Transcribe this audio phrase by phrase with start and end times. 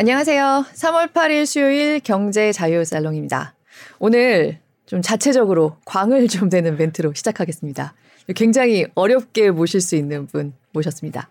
[0.00, 0.64] 안녕하세요.
[0.72, 3.54] 3월 8일 수요일 경제 자유 살롱입니다.
[3.98, 7.92] 오늘 좀 자체적으로 광을 좀 되는 멘트로 시작하겠습니다.
[8.34, 11.28] 굉장히 어렵게 모실 수 있는 분 모셨습니다.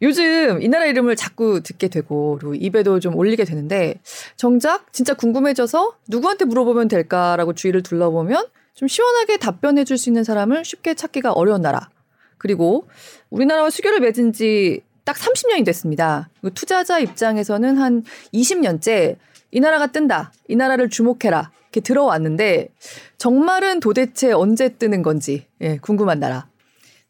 [0.00, 3.96] 요즘 이 나라 이름을 자꾸 듣게 되고 그리고 입에도 좀 올리게 되는데
[4.36, 10.64] 정작 진짜 궁금해져서 누구한테 물어보면 될까라고 주위를 둘러보면 좀 시원하게 답변해 줄 수 있는 사람을
[10.64, 11.90] 쉽게 찾기가 어려운 나라.
[12.38, 12.86] 그리고
[13.30, 16.28] 우리나라와 수교를 맺은 지 딱 30년이 됐습니다.
[16.54, 18.02] 투자자 입장에서는 한
[18.34, 19.16] 20년째
[19.50, 20.34] 이 나라가 뜬다.
[20.48, 21.50] 이 나라를 주목해라.
[21.62, 22.68] 이렇게 들어왔는데
[23.16, 26.46] 정말은 도대체 언제 뜨는 건지 예, 궁금한 나라.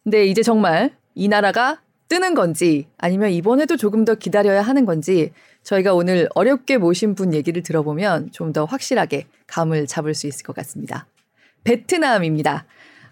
[0.05, 5.33] 근데 이제 정말 이 나라가 뜨는 건지 아니면 이번에도 조금 더 기다려야 하는 건지
[5.65, 10.55] 저희가 오늘 어렵게 모신 분 얘기를 들어보면 좀 더 확실하게 감을 잡을 수 있을 것
[10.55, 11.09] 같습니다.
[11.65, 12.65] 베트남입니다.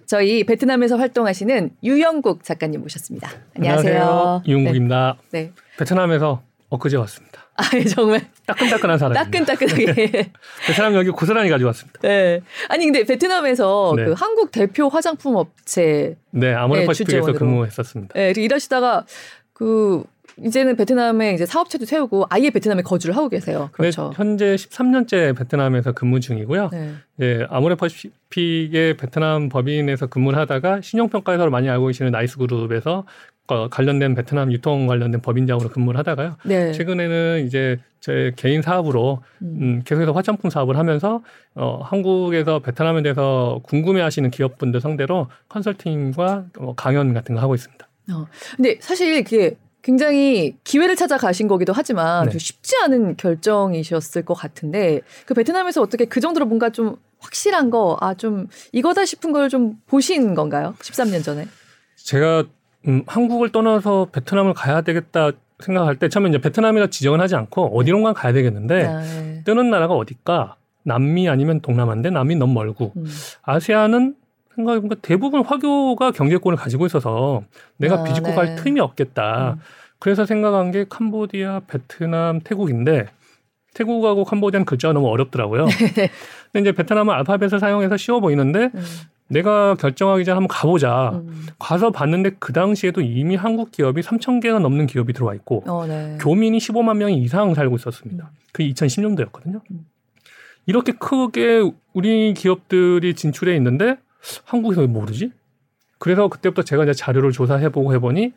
[0.06, 3.30] 저희 베트남에서 활동하시는 유영국 작가님 모셨습니다.
[3.56, 4.02] 안녕하세요.
[4.02, 4.42] 안녕하세요.
[4.46, 5.16] 유영국입니다.
[5.32, 5.42] 네.
[5.42, 5.52] 네.
[5.78, 7.42] 베트남에서 엊그제 왔습니다.
[7.56, 8.20] 아, 예, 정말.
[8.46, 9.14] 따끈따끈한 사람.
[9.14, 9.86] 따끈따끈하게.
[9.94, 10.32] 네.
[10.66, 12.00] 베트남 여기 고스란히 가져왔습니다.
[12.02, 12.40] 네.
[12.68, 14.04] 아니, 근데 베트남에서 네.
[14.04, 16.16] 그 한국 대표 화장품 업체.
[16.30, 18.14] 네, 아모레퍼시픽에서 근무했었습니다.
[18.14, 19.06] 네, 일하시다가
[19.54, 20.04] 그
[20.42, 23.70] 이제는 베트남에 이제 사업체도 세우고 아예 베트남에 거주를 하고 계세요.
[23.72, 24.12] 그렇죠.
[24.14, 26.70] 현재 13년째 베트남에서 근무 중이고요.
[26.72, 26.92] 네.
[27.22, 33.04] 예, 아모레퍼시픽의 베트남 법인에서 근무를 하다가 신용평가회사로 많이 알고 계시는 나이스그룹에서
[33.48, 36.36] 어, 관련된 베트남 유통 관련된 법인장으로 근무를 하다가요.
[36.44, 36.72] 네.
[36.72, 39.58] 최근에는 이제 제 개인 사업으로 음.
[39.60, 41.22] 음, 계속해서 화장품 사업을 하면서
[41.54, 47.86] 어, 한국에서 베트남에 대해서 궁금해하시는 기업분들 상대로 컨설팅과 어, 강연 같은 거 하고 있습니다.
[48.12, 49.56] 어, 근데 사실 그게
[49.86, 52.36] 굉장히 기회를 찾아 가신 거기도 하지만 네.
[52.38, 58.14] 쉽지 않은 결정이셨을 것 같은데 그 베트남에서 어떻게 그 정도로 뭔가 좀 확실한 거, 아,
[58.14, 60.74] 좀 이거다 싶은 걸 좀 보신 건가요?
[60.80, 61.46] 13년 전에?
[61.98, 62.42] 제가
[62.88, 68.12] 음, 한국을 떠나서 베트남을 가야 되겠다 생각할 때 처음에 이제 베트남이라 지정을 하지 않고 어디론가
[68.12, 69.42] 가야 되겠는데 아, 네.
[69.44, 70.56] 뜨는 나라가 어딜까?
[70.82, 73.06] 남미 아니면 동남아인데 남미 너무 멀고 음.
[73.42, 74.16] 아시아는
[74.56, 77.42] 생각해보니까 대부분 화교가 경제권을 가지고 있어서
[77.76, 78.34] 내가 아, 비집고 네.
[78.34, 79.52] 갈 틈이 없겠다.
[79.52, 79.60] 음.
[79.98, 83.06] 그래서 생각한 게 캄보디아, 베트남, 태국인데
[83.74, 85.66] 태국하고 캄보디아는 글자가 너무 어렵더라고요.
[85.96, 86.10] 네.
[86.52, 88.82] 근데 이제 베트남은 알파벳을 사용해서 쉬워 보이는데 음.
[89.28, 91.10] 내가 결정하기 전에 한번 가보자.
[91.14, 91.46] 음.
[91.58, 96.16] 가서 봤는데 그 당시에도 이미 한국 기업이 3천 개가 넘는 기업이 들어와 있고 어, 네.
[96.20, 98.24] 교민이 15만 명 이상 살고 있었습니다.
[98.24, 98.36] 음.
[98.52, 99.60] 그게 2010년도였거든요.
[99.70, 99.86] 음.
[100.66, 103.98] 이렇게 크게 우리 기업들이 진출해 있는데
[104.44, 105.32] 한국에서 왜 모르지?
[105.98, 108.32] 그래서 그때부터 제가 이제 자료를 조사해보고 해보니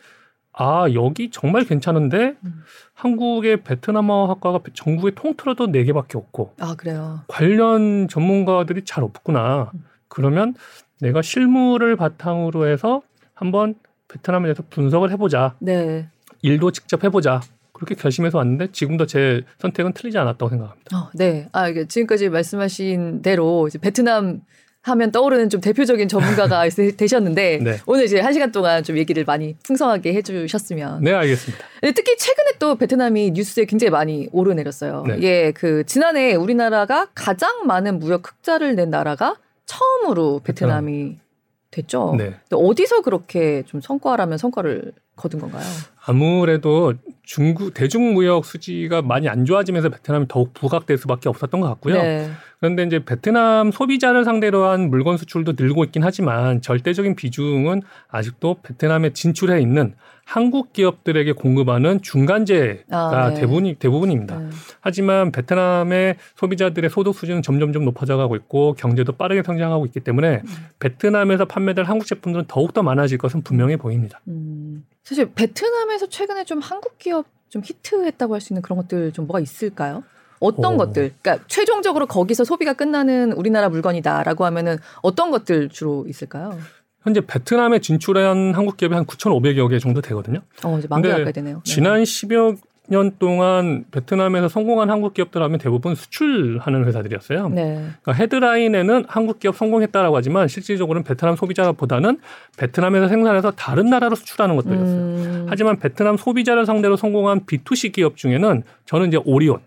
[0.54, 2.64] 아 여기 정말 괜찮은데 음.
[2.94, 9.86] 한국의 베트남어 학과가 전국에 통틀어도 네 개밖에 없고 아 그래요 관련 전문가들이 잘 없구나 음.
[10.08, 10.56] 그러면
[11.00, 13.02] 내가 실무를 바탕으로 해서
[13.34, 13.76] 한번
[14.08, 16.10] 베트남에 대해서 분석을 해보자 네.
[16.42, 20.98] 일도 직접 해보자 그렇게 결심해서 왔는데 지금도 제 선택은 틀리지 않았다고 생각합니다.
[20.98, 21.48] 어, 네.
[21.54, 24.42] 아, 지금까지 말씀하신 대로 이제 베트남
[24.90, 26.68] 하면 떠오르는 좀 대표적인 전문가가
[26.98, 27.78] 되셨는데 네.
[27.86, 31.04] 오늘 이제 한 시간 동안 좀 얘기를 많이 풍성하게 해주셨으면.
[31.04, 31.66] 네, 알겠습니다.
[31.96, 35.04] 특히 최근에 또 베트남이 뉴스에 굉장히 많이 오르내렸어요.
[35.08, 35.18] 네.
[35.18, 39.36] 이게 그 지난해 우리나라가 가장 많은 무역 흑자를 낸 나라가
[39.66, 41.30] 처음으로 베트남이 베트남.
[41.72, 42.16] 됐죠.
[42.18, 42.34] 네.
[42.52, 45.64] 어디서 그렇게 좀 성과라면 성과를 거둔 건가요?
[46.10, 52.02] 아무래도 중국 대중무역 수지가 많이 안 좋아지면서 베트남이 더욱 부각될 수밖에 없었던 것 같고요.
[52.02, 52.32] 네.
[52.60, 59.14] 그런데 이제 베트남 소비자를 상대로 한 물건 수출도 늘고 있긴 하지만 절대적인 비중은 아직도 베트남에
[59.14, 59.94] 진출해 있는
[60.26, 63.42] 한국 기업들에게 공급하는 중간재가 아, 네.
[63.42, 64.40] 대부분이 대부분입니다.
[64.40, 64.50] 네.
[64.82, 70.66] 하지만 베트남의 소비자들의 소득 수준은 점점점 높아져 가고 있고 경제도 빠르게 성장하고 있기 때문에 음.
[70.80, 74.20] 베트남에서 판매될 한국 제품들은 더욱 더 많아질 것은 분명해 보입니다.
[74.28, 74.84] 음.
[75.04, 79.28] 사실 베트남에 서 최근에 좀 한국 기업 좀 히트했다고 할 수 있는 그런 것들 좀
[79.28, 80.04] 뭐가 있을까요?
[80.40, 80.78] 어떤 오.
[80.78, 81.14] 것들?
[81.22, 86.58] 그러니까 최종적으로 거기서 소비가 끝나는 우리나라 물건이다라고 하면은 어떤 것들 주로 있을까요?
[87.04, 90.42] 현재 베트남에 진출한 한국 기업이 한 9,500여 개 정도 되거든요.
[90.64, 91.56] 어, 이제 만개 가까이 되네요.
[91.58, 91.62] 네.
[91.64, 92.58] 지난 10여
[92.90, 97.50] 년 동안 베트남에서 성공한 한국 기업들 하면 대부분 수출하는 회사들이었어요.
[97.50, 97.86] 네.
[98.02, 102.20] 그러니까 헤드라인에는 한국 기업 성공했다라고 하지만 실질적으로는 베트남 소비자보다는
[102.58, 104.98] 베트남에서 생산해서 다른 나라로 수출하는 것들이었어요.
[105.00, 105.46] 음.
[105.50, 109.60] 하지만 베트남 소비자를 상대로 성공한 B2C 기업 중에는 저는 이제 오리온,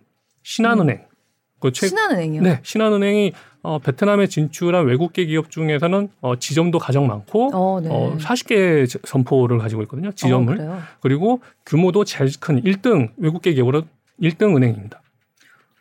[0.43, 1.12] 신한은행, 음.
[1.63, 1.87] 그 최...
[1.87, 2.43] 신한은행이요?
[2.43, 3.33] 네, 신한은행이
[3.63, 7.89] 어, 베트남에 진출한 외국계 기업 중에서는 어, 지점도 가장 많고 어, 네.
[7.89, 10.11] 어, 40개 점포를 가지고 있거든요.
[10.11, 10.61] 지점을.
[10.61, 13.83] 어, 그리고 규모도 제일 큰 1등 외국계 기업으로
[14.21, 15.01] 1등 은행입니다.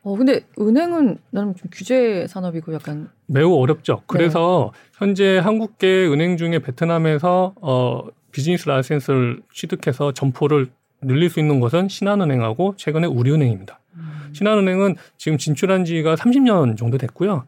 [0.04, 4.01] 어 근데 은행은 나는 좀 규제 산업이고 약간 매우 어렵죠.
[4.07, 4.80] 그래서 네.
[4.98, 8.01] 현재 한국계 은행 중에 베트남에서 어
[8.31, 10.69] 비즈니스 라이센스를 취득해서 점포를
[11.01, 13.80] 늘릴 수 있는 것은 신한은행하고 최근에 우리은행입니다.
[13.95, 14.10] 음.
[14.33, 17.45] 신한은행은 지금 진출한 지가 30년 정도 됐고요.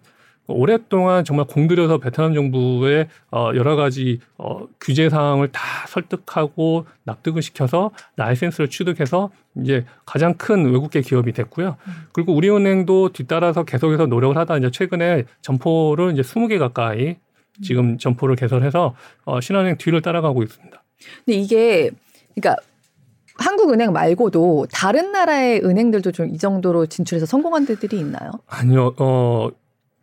[0.48, 7.92] 오랫동안 정말 공들여서 베트남 정부의 어 여러 가지 어 규제 사항을 다 설득하고 납득을 시켜서
[8.18, 9.32] 라이센스를 취득해서
[9.62, 11.78] 이제 가장 큰 외국계 기업이 됐고요.
[12.12, 17.16] 그리고 우리은행도 뒤따라서 계속해서 노력을 하다 이제 최근에 점포를 이제 20개 가까이
[17.62, 18.96] 지금 점포를 개설해서
[19.26, 20.84] 어 신한은행 뒤를 따라가고 있습니다.
[21.26, 21.90] 근데 이게
[22.36, 22.62] 그러니까
[23.38, 28.32] 한국은행 말고도 다른 나라의 은행들도 좀 이 정도로 진출해서 성공한 데들이 있나요?
[28.48, 28.94] 아니요.
[28.98, 29.50] 어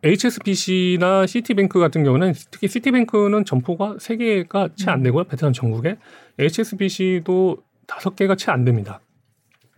[0.03, 5.25] HSBC나 시티뱅크 같은 경우는 특히 시티뱅크는 점포가 세개가 채 안 되고요.
[5.25, 5.97] 베트남 전국에.
[6.39, 7.57] HSBC도
[7.87, 9.01] 다섯 개가 채 안 됩니다.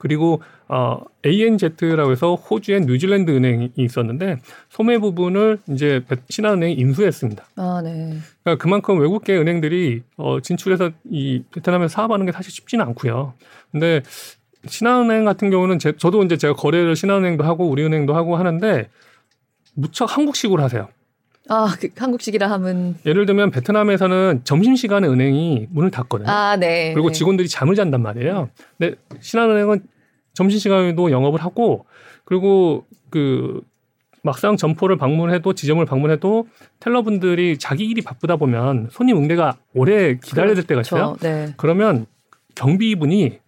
[0.04, 4.36] 그리고 어 ANZ라고 해서 호주의 뉴질랜드 은행이 있었는데
[4.70, 7.46] 소매 부분을 이제 신한은행이 인수했습니다.
[7.56, 8.18] 아, 네.
[8.44, 13.34] 그러니까 그만큼 외국계 은행들이 어 진출해서 이 베트남에 사업하는 게 사실 쉽지는 않고요.
[13.72, 14.04] 근데
[14.68, 18.90] 신한은행 같은 경우는 제, 저도 이제 제가 거래를 신한은행도 하고 우리은행도 하고 하는데
[19.74, 20.90] 무척 한국식으로 하세요.
[21.48, 26.30] 아, 그 한국식이라 하면 예를 들면 베트남에서는 점심 시간에 은행이 문을 닫거든요.
[26.30, 26.94] 아, 네.
[26.94, 28.50] 그리고 직원들이 잠을 잔단 말이에요.
[28.78, 29.93] 근데 신한은행은
[30.34, 31.86] 점심 시간에도 영업을 하고
[32.26, 33.62] 그리고 그
[34.24, 36.48] 막상 점포를 방문해도 지점을 방문해도
[36.80, 41.14] 텔러분들이 자기 일이 바쁘다 보면 손님 응대가 오래 기다려야 될 때가 있어요.
[41.14, 41.28] 그렇죠.
[41.28, 41.54] 네.
[41.58, 42.06] 그러면
[42.56, 43.40] 경비분이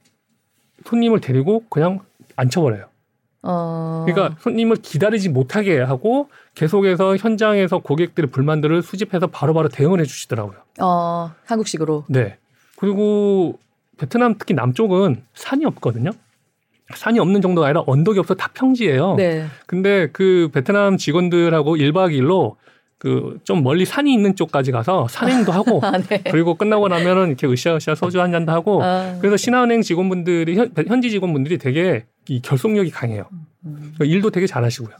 [0.85, 2.01] 손님을 데리고 그냥
[2.35, 2.85] 앉혀버려요.
[3.43, 4.05] 어...
[4.05, 10.57] 그러니까 손님을 기다리지 못하게 하고 계속해서 현장에서 고객들의 불만들을 수집해서 바로바로 바로 대응을 해주시더라고요.
[10.81, 12.05] 어, 한국식으로.
[12.09, 12.37] 네.
[12.75, 13.59] 그리고
[13.97, 16.11] 베트남 특히 남쪽은 산이 없거든요.
[16.93, 19.15] 산이 없는 정도가 아니라 언덕이 없어 다 평지예요.
[19.15, 19.45] 네.
[19.65, 22.55] 근데 그 베트남 직원들하고 1박 2일로
[22.97, 26.23] 그 좀 멀리 산이 있는 쪽까지 가서 산행도 하고 아, 네.
[26.31, 29.17] 그리고 끝나고 나면은 이렇게 으쌰으쌰 소주 한 잔도 하고 아.
[29.19, 33.25] 그래서 신한은행 직원분들이 현, 현지 직원분들이 되게 이 결속력이 강해요.
[33.65, 33.93] 음.
[33.99, 34.95] 일도 되게 잘하시고요.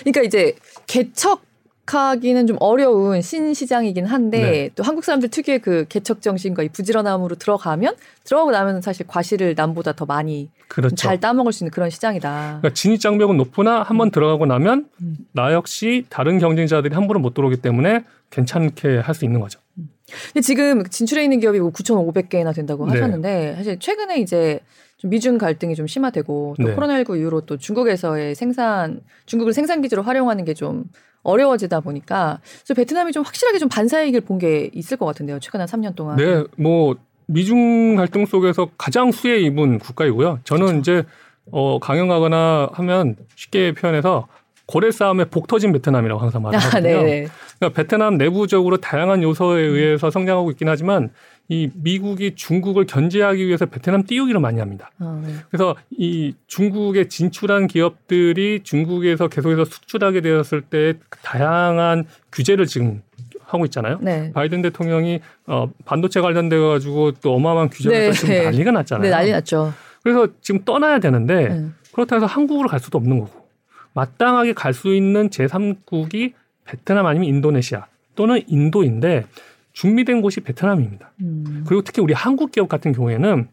[0.00, 0.54] 그러니까 이제
[0.86, 1.42] 개척
[1.86, 4.70] 하기는 좀 어려운 신시장이긴 한데 네.
[4.76, 9.92] 또 한국 사람들 특유의 그 개척 정신과 이 부지런함으로 들어가면 들어가고 나면 사실 과실을 남보다
[9.92, 10.94] 더 많이 그렇죠.
[10.94, 12.58] 잘 따먹을 수 있는 그런 시장이다.
[12.60, 14.10] 그러니까 진입 장벽은 높으나 한번 음.
[14.12, 15.16] 들어가고 나면 음.
[15.32, 19.58] 나 역시 다른 경쟁자들이 함부로 못 들어오기 때문에 괜찮게 할 수 있는 거죠.
[19.78, 19.90] 음.
[20.32, 22.92] 근데 지금 진출해 있는 기업이 9,500개나 뭐 된다고 네.
[22.92, 24.60] 하셨는데 사실 최근에 이제
[24.98, 26.76] 좀 미중 갈등이 좀 심화되고 또 네.
[26.76, 30.84] 코로나19 이후로 또 중국에서의 생산 중국을 생산 기지로 활용하는 게 좀
[31.22, 35.38] 어려워지다 보니까 그래서 베트남이 좀 확실하게 좀 반사이익을 본 게 있을 것 같은데요.
[35.40, 36.16] 최근 한 3년 동안.
[36.16, 36.96] 네, 뭐
[37.26, 40.40] 미중 갈등 속에서 가장 수혜 입은 국가이고요.
[40.44, 40.78] 저는 그렇죠.
[40.80, 41.04] 이제
[41.52, 44.26] 어 강연가거나 하면 쉽게 표현해서
[44.66, 46.98] 고래 싸움에 복 터진 베트남이라고 항상 말하거든요.
[46.98, 47.26] 아, 네.
[47.58, 51.10] 그러니까 베트남 내부적으로 다양한 요소에 의해서 성장하고 있긴 하지만
[51.52, 54.90] 이 미국이 중국을 견제하기 위해서 베트남 띄우기를 많이 합니다.
[54.98, 55.34] 아, 네.
[55.50, 63.02] 그래서 이 중국에 진출한 기업들이 중국에서 계속해서 수출하게 되었을 때 다양한 규제를 지금
[63.44, 63.98] 하고 있잖아요.
[64.00, 64.32] 네.
[64.32, 68.12] 바이든 대통령이 어, 반도체 관련돼 가지고 또 어마어마한 규제를 네.
[68.12, 69.02] 지금 난리가 났잖아요.
[69.02, 69.74] 네, 난리 났죠.
[70.02, 71.66] 그래서 지금 떠나야 되는데 네.
[71.92, 73.46] 그렇다고 해서 한국으로 갈 수도 없는 거고
[73.92, 76.32] 마땅하게 갈 수 있는 제3국이
[76.64, 77.84] 베트남 아니면 인도네시아
[78.14, 79.26] 또는 인도인데
[79.72, 81.12] 준비된 곳이 베트남입니다.
[81.20, 81.64] 음.
[81.66, 83.48] 그리고 특히 우리 한국 기업 같은 경우에는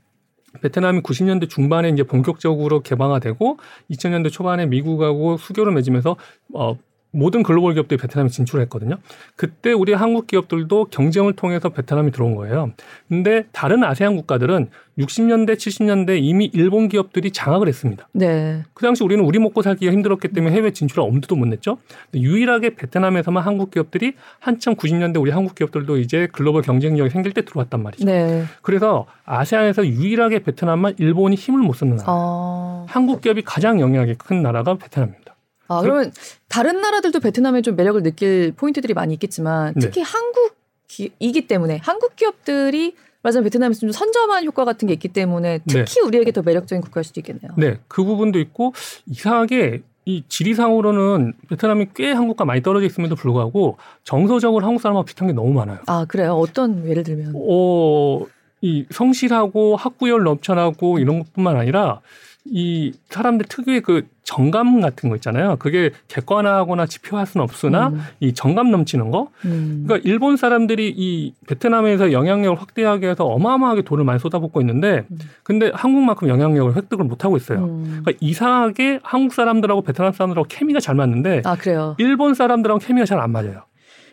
[0.61, 3.57] 베트남이 90년대 중반에 이제 본격적으로 개방화되고
[3.91, 6.15] 2000년대 초반에 미국하고 수교를 맺으면서
[6.53, 6.77] 어
[7.11, 8.97] 모든 글로벌 기업들이 베트남에 진출했거든요.
[9.35, 12.71] 그때 우리 한국 기업들도 경쟁을 통해서 베트남이 들어온 거예요.
[13.07, 18.07] 근데 다른 아세안 국가들은 60년대, 70년대 이미 일본 기업들이 장악을 했습니다.
[18.11, 18.63] 네.
[18.73, 21.77] 그 당시 우리는 우리 먹고 살기가 힘들었기 때문에 해외 진출을 엄두도 못 냈죠.
[22.13, 27.81] 유일하게 베트남에서만 한국 기업들이 한참 90년대 우리 한국 기업들도 이제 글로벌 경쟁력이 생길 때 들어왔단
[27.81, 28.05] 말이죠.
[28.05, 28.43] 네.
[28.61, 32.05] 그래서 아세안에서 유일하게 베트남만 일본이 힘을 못 쓰는 나라.
[32.09, 32.85] 어...
[32.89, 35.28] 한국 기업이 가장 영향력이 큰 나라가 베트남입니다.
[35.69, 36.11] 아, 그러면
[36.47, 39.79] 다른 나라들도 베트남에 좀 매력을 느낄 포인트들이 많이 있겠지만 네.
[39.79, 40.09] 특히 네.
[40.09, 43.43] 한국이기 때문에 한국 기업들이 맞아요.
[43.43, 46.01] 베트남에서 좀 선점한 효과 같은 게 있기 때문에 특히 네.
[46.01, 47.51] 우리에게 더 매력적인 국가일 수도 있겠네요.
[47.57, 48.73] 네, 그 부분도 있고
[49.05, 55.33] 이상하게 이 지리상으로는 베트남이 꽤 한국과 많이 떨어져 있음에도 불구하고 정서적으로 한국 사람하고 비슷한 게
[55.33, 55.79] 너무 많아요.
[55.85, 56.33] 아 그래요?
[56.33, 57.33] 어떤 예를 들면?
[57.35, 58.25] 어,
[58.61, 62.01] 이 성실하고 학구열 넘쳐나고 이런 것뿐만 아니라
[62.45, 65.55] 이 사람들 특유의 그 정감 같은 거 있잖아요.
[65.57, 68.01] 그게 객관화하거나 지표할 수는 없으나 음.
[68.19, 69.29] 이 정감 넘치는 거.
[69.45, 69.85] 음.
[69.87, 75.17] 그러니까 일본 사람들이 이 베트남에서 영향력을 확대하기 위해서 어마어마하게 돈을 많이 쏟아붓고 있는데 음.
[75.41, 77.63] 근데 한국만큼 영향력을 획득을 못 하고 있어요.
[77.65, 78.01] 음.
[78.03, 81.95] 그러니까 이상하게 한국 사람들하고 베트남 사람들하고 케미가 잘 맞는데 아, 그래요.
[81.97, 83.63] 일본 사람들하고 케미가 잘 안 맞아요.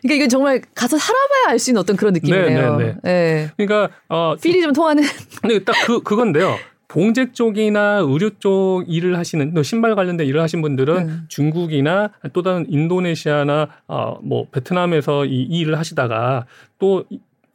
[0.01, 2.77] 그러니까 이건 정말 가서 살아봐야 알 수 있는 어떤 그런 느낌이네요.
[2.77, 2.95] 네, 네, 네.
[3.03, 3.51] 네.
[3.55, 5.03] 그러니까 어 필이 좀 통하는.
[5.41, 6.55] 근데 딱 그 그건데요.
[6.87, 11.25] 봉제 쪽이나 의료 쪽 일을 하시는 또 신발 관련된 일을 하신 분들은 음.
[11.27, 16.45] 중국이나 또 다른 인도네시아나 어, 뭐 베트남에서 이, 이 일을 하시다가
[16.79, 17.03] 또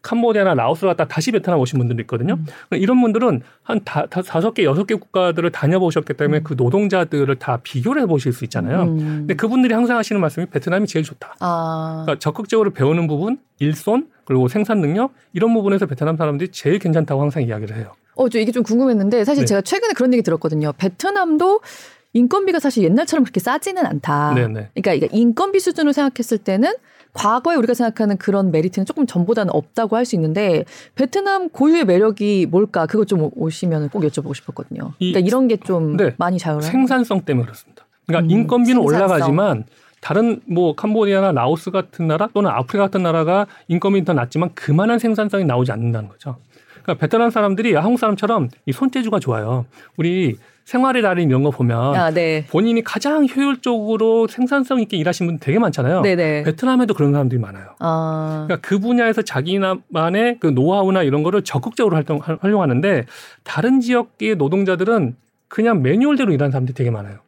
[0.02, 2.34] 캄보디아나 라오스 갔다 다시 베트남 오신 분들도 있거든요.
[2.34, 2.46] 음.
[2.72, 6.44] 이런 분들은 한 다, 다섯 개, 여섯 개 국가들을 다녀보셨기 때문에 음.
[6.44, 8.82] 그 노동자들을 다 비교를 해보실 수 있잖아요.
[8.82, 8.98] 음.
[8.98, 11.36] 근데 그분들이 항상 하시는 말씀이 베트남이 제일 좋다.
[11.40, 12.02] 아.
[12.04, 17.44] 그러니까 적극적으로 배우는 부분, 일손, 그리고 생산 능력 이런 부분에서 베트남 사람들이 제일 괜찮다고 항상
[17.44, 17.92] 이야기를 해요.
[18.14, 19.46] 어, 저 이게 좀 궁금했는데 사실 네.
[19.46, 20.72] 제가 최근에 그런 얘기 들었거든요.
[20.76, 21.60] 베트남도
[22.14, 24.34] 인건비가 사실 옛날처럼 그렇게 싸지는 않다.
[24.34, 24.70] 네네.
[24.74, 26.72] 그러니까 인건비 수준으로 생각했을 때는
[27.14, 30.64] 과거에 우리가 생각하는 그런 메리트는 조금 전보다는 없다고 할 수 있는데
[30.94, 34.92] 베트남 고유의 매력이 뭘까 그거 좀 오시면 꼭 여쭤보고 싶었거든요.
[34.98, 36.14] 그러니까 이런 게좀 네.
[36.18, 37.84] 많이 자유를 생산성 때문에 그렇습니다.
[38.06, 38.84] 그러니까 음, 인건비는 생산성.
[38.86, 39.64] 올라가지만
[40.00, 45.44] 다른 뭐 캄보디아나 라오스 같은 나라 또는 아프리카 같은 나라가 인건비 더 낮지만 그만한 생산성이
[45.44, 46.36] 나오지 않는다는 거죠.
[46.82, 49.66] 그러니까 베트남 사람들이 한국 사람처럼 이 손재주가 좋아요.
[49.96, 52.46] 우리 생활의 달인 이런 거 보면 아, 네.
[52.48, 56.02] 본인이 가장 효율적으로 생산성 있게 일하신 분 되게 많잖아요.
[56.02, 56.44] 네네.
[56.44, 57.74] 베트남에도 그런 사람들이 많아요.
[57.80, 58.44] 아.
[58.46, 63.06] 그러니까 그 분야에서 자기만의 그 노하우나 이런 거를 적극적으로 활동 활용하는데
[63.42, 65.16] 다른 지역의 노동자들은
[65.48, 67.18] 그냥 매뉴얼대로 일하는 사람들이 되게 많아요.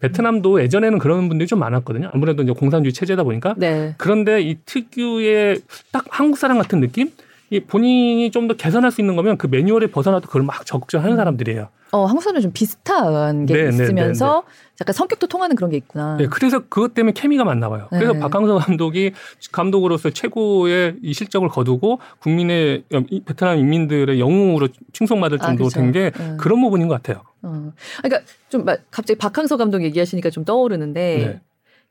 [0.00, 2.10] 베트남도 예전에는 그런 분들이 좀 많았거든요.
[2.12, 3.54] 아무래도 이제 공산주의 체제다 보니까.
[3.56, 3.94] 네.
[3.96, 7.10] 그런데 이 특유의 딱 한국 사람 같은 느낌?
[7.50, 11.16] 이 본인이 좀 더 개선할 수 있는 거면 그 매뉴얼에 벗어나도 그걸 막 적극적으로 하는
[11.16, 11.18] 음.
[11.18, 11.68] 사람들이에요.
[11.92, 14.76] 어, 한국 사람은 좀 비슷한 게 네, 네 있으면서 네, 네, 네.
[14.82, 16.16] 약간 성격도 통하는 그런 게 있구나.
[16.16, 17.86] 네, 그래서 그것 때문에 케미가 맞나 봐요.
[17.90, 18.20] 그래서 네.
[18.20, 19.12] 박항서 감독이
[19.52, 22.84] 감독으로서 최고의 이 실적을 거두고 국민의
[23.24, 27.24] 베트남 인민들의 영웅으로 칭송받을 아, 정도 아, 된게 그런 부분인 것 같아요.
[27.42, 27.72] 어.
[28.02, 31.40] 그러니까 좀 갑자기 박항서 감독 얘기하시니까 좀 떠오르는데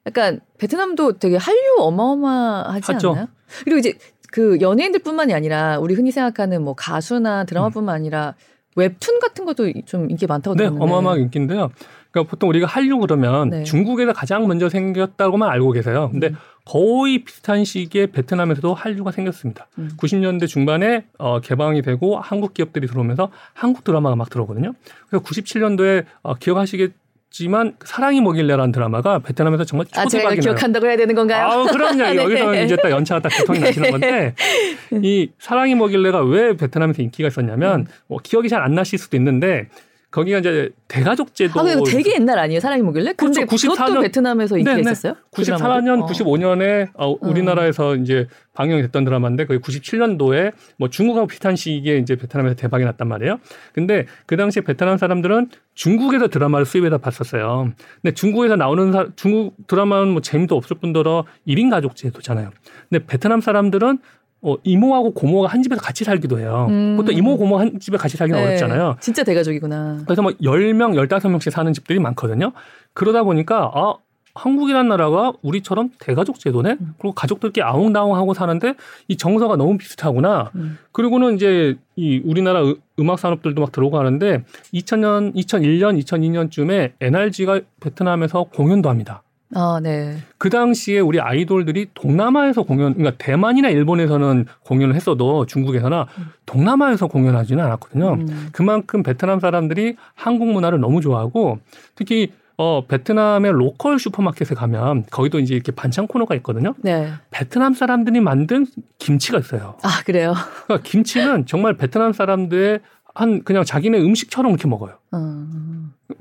[0.07, 3.11] 약간 베트남도 되게 한류 어마어마하지 하죠.
[3.11, 3.27] 않나요?
[3.63, 3.93] 그리고 이제
[4.35, 8.33] 그 연예인들뿐만이 아니라 우리 흔히 생각하는 뭐 가수나 드라마뿐만 아니라
[8.75, 10.83] 웹툰 같은 것도 좀 인기 많다고 네, 들었는데.
[10.83, 11.69] 어마어마하게 인기인데요.
[12.11, 13.63] 그러니까 보통 우리가 한류 그러면 네.
[13.63, 16.09] 중국에서 가장 먼저 생겼다고만 알고 계세요.
[16.11, 16.35] 근데 음.
[16.65, 19.69] 거의 비슷한 시기에 베트남에서도 한류가 생겼습니다.
[19.77, 19.91] 음.
[19.95, 24.73] 90년대 중반에 어, 개방이 되고 한국 기업들이 들어오면서 한국 드라마가 막 들어오거든요.
[25.07, 26.91] 그래서 97년도에 어, 기억하시겠
[27.37, 31.47] 지만 사랑이 뭐길래라는 드라마가 베트남에서 정말 초대박이 아, 제가 기억한다고 해야 되는 건가요?
[31.47, 31.97] 아, 그럼요.
[32.13, 32.15] 네.
[32.15, 33.65] 여기서 이제 딱 연차가 딱 교통이 네.
[33.65, 34.35] 나시는 건데
[35.03, 37.85] 이 사랑이 뭐길래가 왜 베트남에서 인기가 있었냐면 음.
[38.07, 39.67] 뭐 기억이 잘 안 나실 수도 있는데
[40.15, 41.59] 거기가 이제 대가족 제도.
[41.59, 42.61] 아, 되게 옛날 아니에요?
[42.61, 43.15] 사랑이 뭐길래?
[43.17, 43.73] 근데 그렇죠.
[43.73, 44.89] 94년 베트남에서 인기가 네네.
[44.89, 45.15] 있었어요?
[45.29, 51.57] 94년, 그 95년에 어, 어, 우리나라에서 이제 방영이 됐던 드라마인데 거의 97년도에 뭐 중국하고 비슷한
[51.57, 53.39] 시기에 이제 베트남에서 대박이 났단 말이에요.
[53.73, 57.73] 근데 그 당시에 베트남 사람들은 중국에서 드라마를 수입해서 봤었어요.
[58.01, 62.51] 근데 중국에서 나오는 사, 중국 드라마는 뭐 재미도 없을 뿐더러 1인 가족 제도잖아요.
[62.89, 63.99] 근데 베트남 사람들은
[64.41, 66.67] 어, 이모하고 고모가 한 집에서 같이 살기도 해요.
[66.69, 66.95] 음.
[66.97, 68.47] 보통 이모, 고모 한 집에 같이 살기는 네.
[68.47, 68.97] 어렵잖아요.
[68.99, 70.01] 진짜 대가족이구나.
[70.05, 72.51] 그래서 뭐 10명, 15명씩 사는 집들이 많거든요.
[72.93, 73.95] 그러다 보니까, 아,
[74.35, 76.77] 한국이란 나라가 우리처럼 대가족 제도네?
[76.79, 76.93] 음.
[76.99, 78.75] 그리고 가족들끼리 아웅다웅하고 사는데
[79.07, 80.51] 이 정서가 너무 비슷하구나.
[80.55, 80.77] 음.
[80.91, 82.61] 그리고는 이제 이 우리나라
[82.99, 89.23] 음악 산업들도 막 들어오고 하는데 2000년, 2001년, 2002년쯤에 NRG가 베트남에서 공연도 합니다.
[89.53, 90.17] 아, 네.
[90.37, 96.25] 그 당시에 우리 아이돌들이 동남아에서 공연, 그러니까 대만이나 일본에서는 공연을 했어도 중국에서나 음.
[96.45, 98.13] 동남아에서 공연하지는 않았거든요.
[98.13, 98.49] 음.
[98.51, 101.59] 그만큼 베트남 사람들이 한국 문화를 너무 좋아하고
[101.95, 106.73] 특히 어, 베트남의 로컬 슈퍼마켓에 가면 거기도 이제 이렇게 반찬 코너가 있거든요.
[106.77, 107.11] 네.
[107.29, 108.65] 베트남 사람들이 만든
[108.97, 109.75] 김치가 있어요.
[109.83, 110.33] 아, 그래요?
[110.65, 112.79] 그러니까 김치는 정말 베트남 사람들의
[113.15, 114.95] 한 그냥 자기네 음식처럼 이렇게 먹어요.
[115.11, 115.45] 어.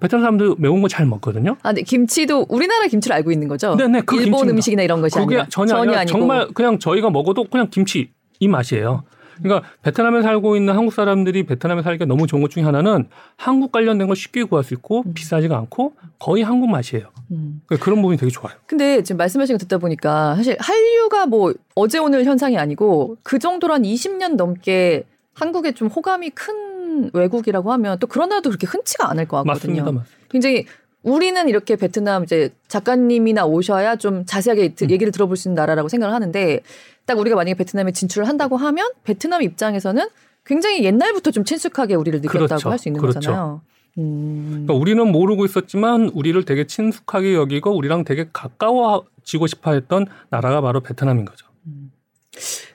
[0.01, 1.57] 베트남 사람들 매운 거 잘 먹거든요.
[1.63, 1.83] 아, 네.
[1.83, 3.75] 김치도 우리나라 김치를 알고 있는 거죠?
[3.75, 4.01] 네, 네.
[4.01, 4.53] 그 일본 김치입니다.
[4.55, 8.11] 음식이나 이런 것이 아니라 전혀, 전혀 아니고 정말 그냥 저희가 먹어도 그냥 김치
[8.41, 9.03] 이 맛이에요.
[9.43, 14.07] 그러니까 베트남에 살고 있는 한국 사람들이 베트남에 살기가 너무 좋은 것 중에 하나는 한국 관련된
[14.07, 15.13] 걸 쉽게 구할 수 있고 음.
[15.15, 17.09] 비싸지가 않고 거의 한국 맛이에요.
[17.33, 17.61] 음.
[17.67, 18.55] 그러니까 그런 부분이 되게 좋아요.
[18.67, 23.75] 근데 지금 말씀하신 거 듣다 보니까 사실 한류가 뭐 어제 오늘 현상이 아니고 그 정도로
[23.75, 26.74] 한 20년 넘게 한국에 좀 호감이 큰
[27.13, 29.53] 외국이라고 하면 또 그런 나라도 그렇게 흔치가 않을 것 같거든요.
[29.53, 30.29] 맞습니다, 맞습니다.
[30.29, 30.67] 굉장히
[31.03, 34.91] 우리는 이렇게 베트남 이제 작가님이나 오셔야 좀 자세하게 음.
[34.91, 36.61] 얘기를 들어볼 수 있는 나라라고 생각을 하는데
[37.05, 40.07] 딱 우리가 만약에 베트남에 진출을 한다고 하면 베트남 입장에서는
[40.47, 42.71] 굉장히 옛날부터 좀 친숙하게 우리를 느꼈다고 그렇죠.
[42.71, 43.21] 할수 있는 그렇죠.
[43.21, 43.61] 거잖아요.
[43.99, 44.49] 음.
[44.51, 51.25] 그러니까 우리는 모르고 있었지만 우리를 되게 친숙하게 여기고 우리랑 되게 가까워지고 싶어했던 나라가 바로 베트남인
[51.27, 51.47] 거죠.
[51.67, 51.93] 음.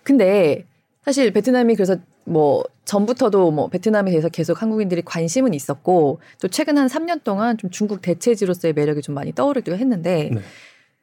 [0.04, 0.66] 근데
[1.04, 1.98] 사실 베트남이 그래서
[2.30, 7.70] 뭐 전부터도 뭐 베트남에 대해서 계속 한국인들이 관심은 있었고 또 최근 한 3년 동안 좀
[7.70, 10.42] 중국 대체지로서의 매력이 좀 많이 떠오르기도 했는데 네.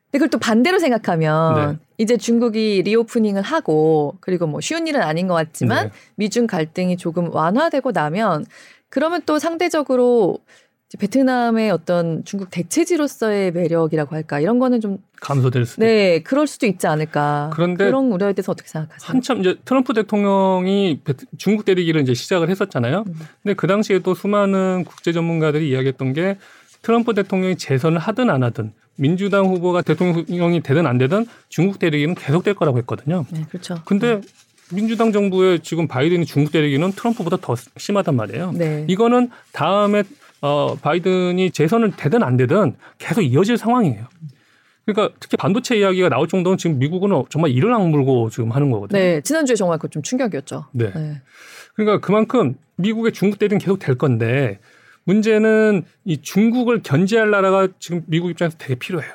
[0.08, 1.78] 근데 그걸 또 반대로 생각하면 네.
[1.98, 5.92] 이제 중국이 리오프닝을 하고 그리고 뭐 쉬운 일은 아닌 것 같지만 네.
[6.14, 8.46] 미중 갈등이 조금 완화되고 나면
[8.88, 10.38] 그러면 또 상대적으로
[10.98, 16.86] 베트남의 어떤 중국 대체지로서의 매력이라고 할까 이런 거는 좀 감소될 수도 네 그럴 수도 있지
[16.86, 19.08] 않을까 그런데 그런 우려에 대해서 어떻게 생각하세요?
[19.08, 21.00] 한참 이제 트럼프 대통령이
[21.38, 23.04] 중국 대리기를 이제 시작을 했었잖아요.
[23.06, 23.14] 음.
[23.42, 26.38] 근데 그 당시에도 수많은 국제 전문가들이 이야기했던 게
[26.82, 32.54] 트럼프 대통령이 재선을 하든 안 하든 민주당 후보가 대통령이 되든 안 되든 중국 대리기는 계속될
[32.54, 33.26] 거라고 했거든요.
[33.32, 33.82] 네, 그렇죠.
[33.84, 34.20] 근데 네.
[34.72, 38.52] 민주당 정부의 지금 바이든이 중국 대리기는 트럼프보다 더 심하단 말이에요.
[38.52, 38.84] 네.
[38.88, 40.04] 이거는 다음에
[40.42, 44.06] 어, 바이든이 재선을 되든 안 되든 계속 이어질 상황이에요.
[44.84, 48.98] 그러니까 특히 반도체 이야기가 나올 정도는 지금 미국은 정말 이를 악물고 지금 하는 거거든요.
[48.98, 50.66] 네, 지난주에 정말 그 좀 충격이었죠.
[50.72, 50.92] 네.
[50.92, 51.22] 네.
[51.74, 54.60] 그러니까 그만큼 미국의 중국 대리는 계속 될 건데
[55.04, 59.12] 문제는 이 중국을 견제할 나라가 지금 미국 입장에서 되게 필요해요.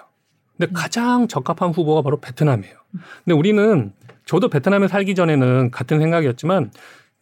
[0.58, 0.74] 근데 음.
[0.74, 2.76] 가장 적합한 후보가 바로 베트남이에요.
[3.24, 3.94] 근데 우리는
[4.26, 6.72] 저도 베트남에 살기 전에는 같은 생각이었지만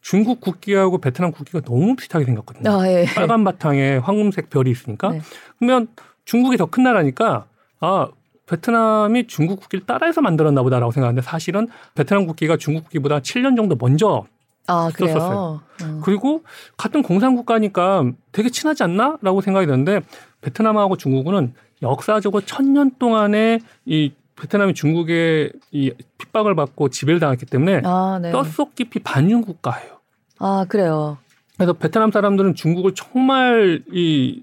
[0.02, 2.70] 중국 국기하고 베트남 국기가 너무 비슷하게 생겼거든요.
[2.72, 3.06] 아, 예.
[3.16, 5.10] 빨간 바탕에 황금색 별이 있으니까.
[5.12, 5.22] 네.
[5.58, 5.88] 그러면
[6.26, 7.46] 중국이 더 큰 나라니까
[7.80, 8.08] 아
[8.46, 14.26] 베트남이 중국 국기를 따라해서 만들었나 보다라고 생각하는데 사실은 베트남 국기가 중국 국기보다 7년 정도 먼저
[14.68, 15.62] 아, 썼었어요.
[15.82, 16.02] 음.
[16.04, 16.44] 그리고
[16.78, 20.02] 같은 공산국가니까 되게 친하지 않나라고 생각이 드는데
[20.42, 28.20] 베트남하고 중국은 역사적으로 천년 동안의 이 베트남이 중국의 이 핍박을 받고 지배를 당했기 때문에 아,
[28.22, 28.32] 네.
[28.32, 30.00] 뼛속 깊이 반중 국가예요.
[30.40, 31.18] 아 그래요.
[31.58, 34.42] 그래서 베트남 사람들은 중국을 정말 이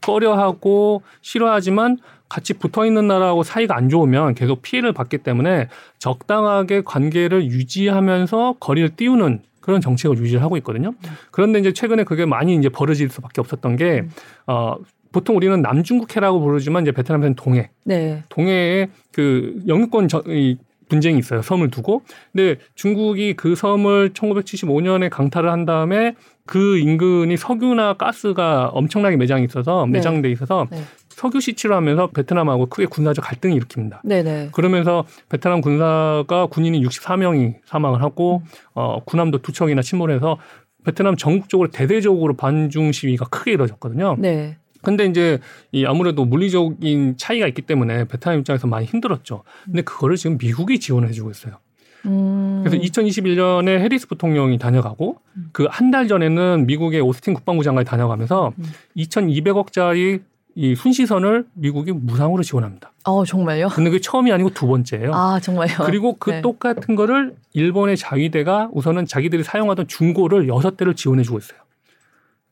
[0.00, 1.98] 꺼려하고 싫어하지만
[2.28, 8.90] 같이 붙어 있는 나라하고 사이가 안 좋으면 계속 피해를 받기 때문에 적당하게 관계를 유지하면서 거리를
[8.96, 10.92] 띄우는 그런 정책을 유지를 하고 있거든요.
[11.30, 14.10] 그런데 이제 최근에 그게 많이 이제 벌어질 수밖에 없었던 게 음.
[14.46, 14.76] 어,
[15.14, 17.70] 보통 우리는 남중국해라고 부르지만 이제 베트남에서는 동해.
[17.84, 18.24] 네.
[18.30, 21.40] 동해에 그 영유권 저, 이 분쟁이 있어요.
[21.40, 22.02] 섬을 두고.
[22.32, 26.16] 근데 중국이 그 섬을 1975년에 강탈을 한 다음에
[26.46, 29.92] 그 인근이 석유나 가스가 엄청나게 매장이 있어서 네.
[29.92, 30.78] 매장돼 있어서 네.
[31.10, 34.00] 석유 시치를 하면서 베트남하고 크게 군사적 갈등을 일으킵니다.
[34.02, 34.48] 네네.
[34.50, 38.48] 그러면서 베트남 군사가 군인이 64명이 사망을 하고 음.
[38.74, 40.38] 어, 군함도 두 척이나 침몰해서
[40.84, 44.16] 베트남 전국적으로 대대적으로 반중 시위가 크게 이루어졌거든요.
[44.18, 44.58] 네.
[44.84, 45.38] 근데 이제
[45.72, 49.42] 이 아무래도 물리적인 차이가 있기 때문에 베트남 입장에서 많이 힘들었죠.
[49.64, 51.58] 근데 그거를 지금 미국이 지원해 주고 있어요.
[52.06, 52.62] 음.
[52.64, 55.48] 그래서 2021년에 해리스 부통령이 다녀가고 음.
[55.52, 58.64] 그한 달 전에는 미국의 오스틴 국방부 장관이 다녀가면서 음.
[58.96, 60.22] 2,200억짜리
[60.56, 62.92] 이 순시선을 미국이 무상으로 지원합니다.
[63.04, 63.68] 어, 정말요?
[63.70, 65.12] 근데 그게 처음이 아니고 두 번째예요.
[65.12, 65.78] 아, 정말요?
[65.84, 66.40] 그리고 그 네.
[66.42, 71.58] 똑같은 거를 일본의 자위대가 우선은 자기들이 사용하던 중고를 여섯 대를 지원해 주고 있어요.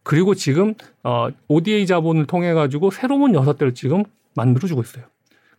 [0.03, 5.05] 그리고 지금 어 ODA 자본을 통해 가지고 새로운 여섯 대를 지금 만들어 주고 있어요.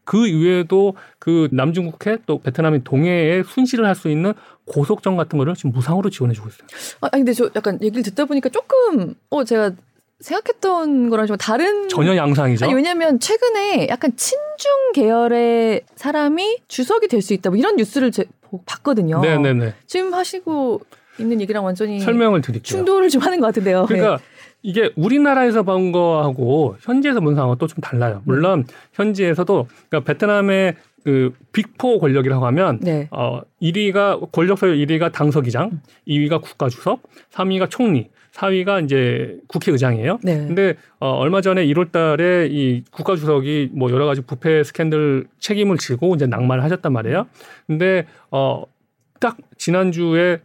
[0.06, 4.34] 그 이외에도 그 남중국해 또 베트남의 동해에 순시를 할 수 있는
[4.66, 6.68] 고속정 같은 거를 지금 무상으로 지원해 주고 있어요.
[7.02, 9.72] 아 근데 저 약간 얘기를 듣다 보니까 조금 어 제가
[10.20, 12.66] 생각했던 거랑 좀 다른 전혀 양상이죠.
[12.66, 18.26] 아니, 왜냐하면 최근에 약간 친중 계열의 사람이 주석이 될 수 있다 뭐 이런 뉴스를 제,
[18.66, 19.20] 봤거든요.
[19.22, 19.74] 네네네.
[19.88, 20.82] 지금 하시고
[21.20, 22.64] 있는 얘기랑 완전히 설명을 드릴게요.
[22.78, 23.86] 충돌을 좀 하는 것 같은데요.
[23.88, 24.24] 그러니까 네.
[24.64, 28.22] 이게 우리나라에서 본 거하고 현지에서 본 상황은 또 좀 달라요.
[28.26, 33.10] 물론 현지에서도 그러니까 베트남의 그 빅포 권력이라고 하면 네.
[33.12, 40.20] 어 1위가 권력 서열 1위가 당서기장, 2위가 국가주석, 3위가 총리, 4위가 이제 국회의장이에요.
[40.24, 40.38] 네.
[40.48, 46.16] 근데 어 얼마 전에 1월 달에 이 국가주석이 뭐 여러 가지 부패 스캔들 책임을 지고
[46.16, 47.28] 이제 낙마를 하셨단 말이에요.
[47.68, 50.40] 근데 어딱 지난주에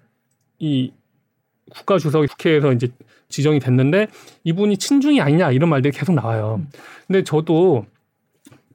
[0.58, 0.90] 이
[1.70, 2.88] 국가 주석이 국회에서 이제
[3.28, 4.08] 지정이 됐는데
[4.44, 6.62] 이분이 친중이 아니냐 이런 말들이 계속 나와요.
[7.06, 7.86] 근데 저도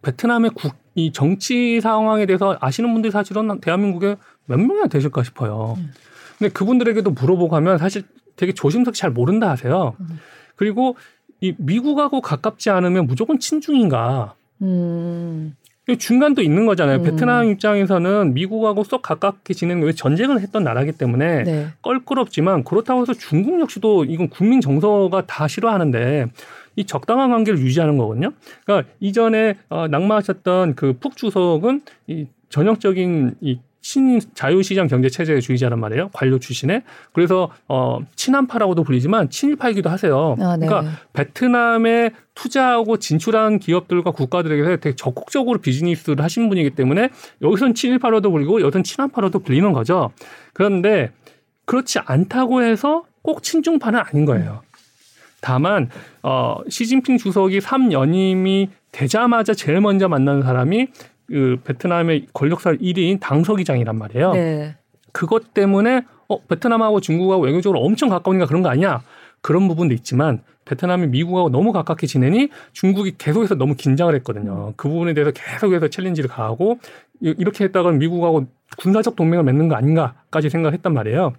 [0.02, 5.78] 베트남의 국, 이 정치 상황에 대해서 아시는 분들이 사실은 대한민국에 몇 명이나 되실까 싶어요.
[6.38, 8.04] 근데 그분들에게도 물어보고 하면 사실
[8.36, 9.96] 되게 조심스럽게 잘 모른다 하세요.
[10.56, 10.96] 그리고
[11.42, 14.36] 이 미국하고 가깝지 않으면 무조건 친중인가.
[14.62, 15.56] 음.
[15.98, 17.00] 중간도 있는 거잖아요.
[17.00, 17.04] 음.
[17.04, 21.68] 베트남 입장에서는 미국하고 쏙 가깝게 지내는 왜 전쟁을 했던 나라기 때문에 네.
[21.82, 26.28] 껄끄럽지만 그렇다고 해서 중국 역시도 이건 국민 정서가 다 싫어하는데
[26.78, 28.32] 이 적당한 관계를 유지하는 거거든요.
[28.66, 36.10] 그러니까 이전에 어, 낙마하셨던 그 푹 주석은 이 전형적인 이 친자유시장 경제 체제 주의자란 말이에요.
[36.14, 36.84] 관료 출신에.
[37.12, 40.36] 그래서 어 친한파라고도 불리지만 친일파이기도 하세요.
[40.40, 40.66] 아, 네.
[40.66, 47.10] 그러니까 베트남에 투자하고 진출한 기업들과 국가들에게 되게 적극적으로 비즈니스를 하신 분이기 때문에
[47.42, 50.12] 여기서는 친일파로도 불리고 여기서는 친한파로도 불리는 거죠.
[50.54, 51.12] 그런데
[51.66, 54.62] 그렇지 않다고 해서 꼭 친중파는 아닌 거예요.
[55.42, 55.90] 다만
[56.24, 60.88] 어 시진핑 주석이 3연임이 되자마자 제일 먼저 만난 사람이
[61.28, 64.34] 그 베트남의 권력사 1위인 당서기장이란 말이에요.
[64.34, 64.76] 네.
[65.12, 69.02] 그것 때문에 어 베트남하고 중국하고 외교적으로 엄청 가까우니까 그런 거 아니야?
[69.42, 74.74] 그런 부분도 있지만 베트남이 미국하고 너무 가깝게 지내니 중국이 계속해서 너무 긴장을 했거든요.
[74.78, 76.80] 그 부분에 대해서 계속해서 챌린지를 가하고
[77.20, 81.34] 이렇게 했다가 미국하고 군사적 동맹을 맺는 거 아닌가까지 생각을 했단 말이에요.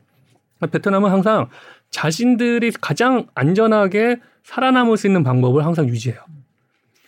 [0.70, 1.48] 베트남은 항상
[1.90, 6.20] 자신들이 가장 안전하게 살아남을 수 있는 방법을 항상 유지해요.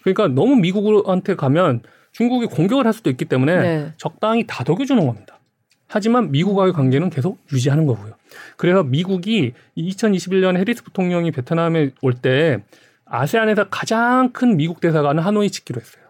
[0.02, 1.82] 그러니까 너무 미국한테 가면
[2.16, 3.92] 중국이 공격을 할 수도 있기 때문에 네.
[3.98, 5.38] 적당히 다독여주는 겁니다.
[5.86, 8.14] 하지만 미국과의 관계는 계속 유지하는 거고요.
[8.56, 12.62] 그래서 미국이 2021년 해리스 부통령이 베트남에 올 때
[13.04, 16.04] 아세안에서 가장 큰 미국 대사관을 하노이 짓기로 했어요.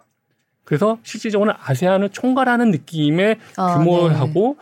[0.62, 4.18] 그래서 실질적으로는 아세안을 총괄하는 느낌의 아, 규모를 네.
[4.18, 4.56] 하고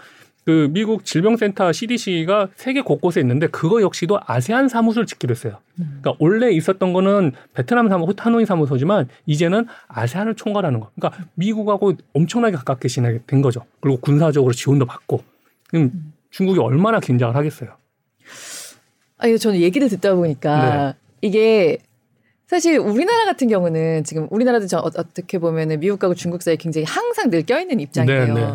[0.45, 5.59] 그 미국 질병센터 CDC가 세계 곳곳에 있는데 그거 역시도 아세안 사무소를 짓기로 했어요.
[5.79, 6.01] 음.
[6.03, 10.91] 그러니까 원래 있었던 거는 베트남 사무소, 하노이 사무소지만 이제는 아세안을 총괄하는 거.
[10.95, 13.65] 그러니까 미국하고 엄청나게 가깝게 지내게 된 거죠.
[13.81, 15.23] 그리고 군사적으로 지원도 받고.
[15.69, 16.13] 그럼 음.
[16.31, 17.71] 중국이 얼마나 긴장을 하겠어요.
[19.17, 20.95] 아니 저는 얘기를 듣다 보니까 네.
[21.23, 21.79] 이게
[22.47, 27.31] 사실 우리나라 같은 경우는 지금 우리나라도 저 어, 어떻게 보면은 미국하고 중국 사이에 굉장히 항상
[27.31, 28.35] 늘 껴있는 입장이에요.
[28.35, 28.53] 네, 네.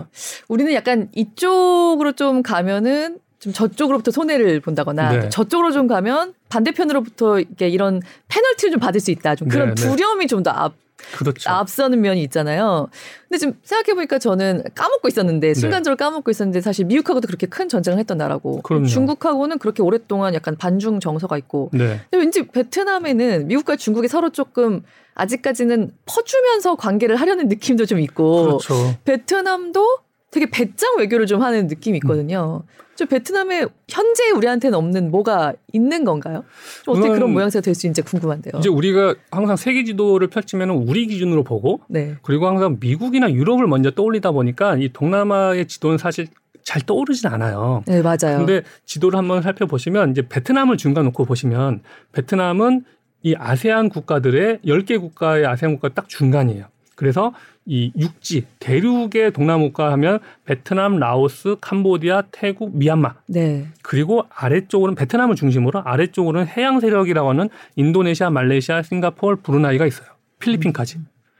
[0.47, 5.29] 우리는 약간 이쪽으로 좀 가면은 좀 저쪽으로부터 손해를 본다거나 네.
[5.29, 9.35] 저쪽으로 좀 가면 반대편으로부터 이렇게 이런 페널티를 좀 받을 수 있다.
[9.35, 9.81] 좀 그런 네, 네.
[9.81, 10.71] 두려움이 좀더
[11.17, 11.49] 그렇죠.
[11.49, 12.89] 앞서는 면이 있잖아요.
[13.27, 15.53] 근데 지금 생각해 보니까 저는 까먹고 있었는데 네.
[15.53, 16.03] 순간적으로 네.
[16.03, 18.87] 까먹고 있었는데 사실 미국하고도 그렇게 큰 전쟁을 했던 나라고 그럼요.
[18.87, 21.69] 중국하고는 그렇게 오랫동안 약간 반중 정서가 있고.
[21.73, 22.01] 네.
[22.09, 24.83] 근데 왠지 베트남에는 미국과 중국이 서로 조금
[25.15, 28.43] 아직까지는 퍼주면서 관계를 하려는 느낌도 좀 있고.
[28.43, 28.95] 그렇죠.
[29.05, 29.99] 베트남도
[30.31, 32.63] 되게 배짱 외교를 좀 하는 느낌이 있거든요.
[32.65, 32.79] 음.
[32.99, 36.43] 좀 베트남에 현재 우리한테는 없는 뭐가 있는 건가요?
[36.83, 38.59] 좀 어떻게 그런 모양새가 될 수 있는지 궁금한데요.
[38.59, 42.15] 이제 우리가 항상 세계 지도를 펼치면 우리 기준으로 보고 네.
[42.23, 46.27] 그리고 항상 미국이나 유럽을 먼저 떠올리다 보니까 이 동남아의 지도는 사실
[46.63, 47.83] 잘 떠오르진 않아요.
[47.87, 48.39] 네, 맞아요.
[48.39, 51.81] 근데 지도를 한번 살펴보시면 이제 베트남을 중간 놓고 보시면
[52.11, 52.83] 베트남은
[53.23, 56.65] 이 아세안 국가들의 10개 국가의 아세안 국가 딱 중간이에요.
[56.99, 57.33] 그래서
[57.65, 63.15] 이 육지 대륙의 동남아국가 하면 베트남, 라오스, 캄보디아, 태국, 미얀마.
[63.29, 63.67] 네.
[63.83, 70.09] 그리고 아래쪽으로는 베트남을 중심으로 아래쪽으로는 해양 세력이라고 하는 인도네시아, 말레이시아, 싱가포르, 브루나이가 있어요.
[70.39, 70.97] 필리핀까지.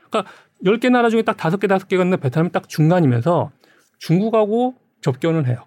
[0.08, 0.32] 그러니까
[0.64, 3.50] 10개 나라 중에 딱 5개, 5개가 있는데 베트남이 딱 중간이면서
[3.98, 5.64] 중국하고 접견을 해요.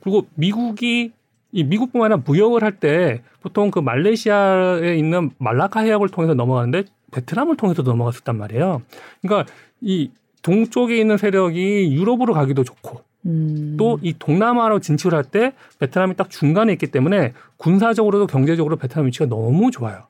[0.00, 1.12] 그리고 미국이
[1.52, 7.56] 이 미국뿐만 아니라 무역을 할 때 보통 그 말레이시아에 있는 말라카 해역을 통해서 넘어가는데 베트남을
[7.56, 8.82] 통해서 넘어갔었단 말이에요.
[9.22, 10.10] 그러니까 이
[10.42, 13.76] 동쪽에 있는 세력이 유럽으로 가기도 좋고 음.
[13.78, 20.06] 또이 동남아로 진출할 때 베트남이 딱 중간에 있기 때문에 군사적으로도 경제적으로 베트남 위치가 너무 좋아요.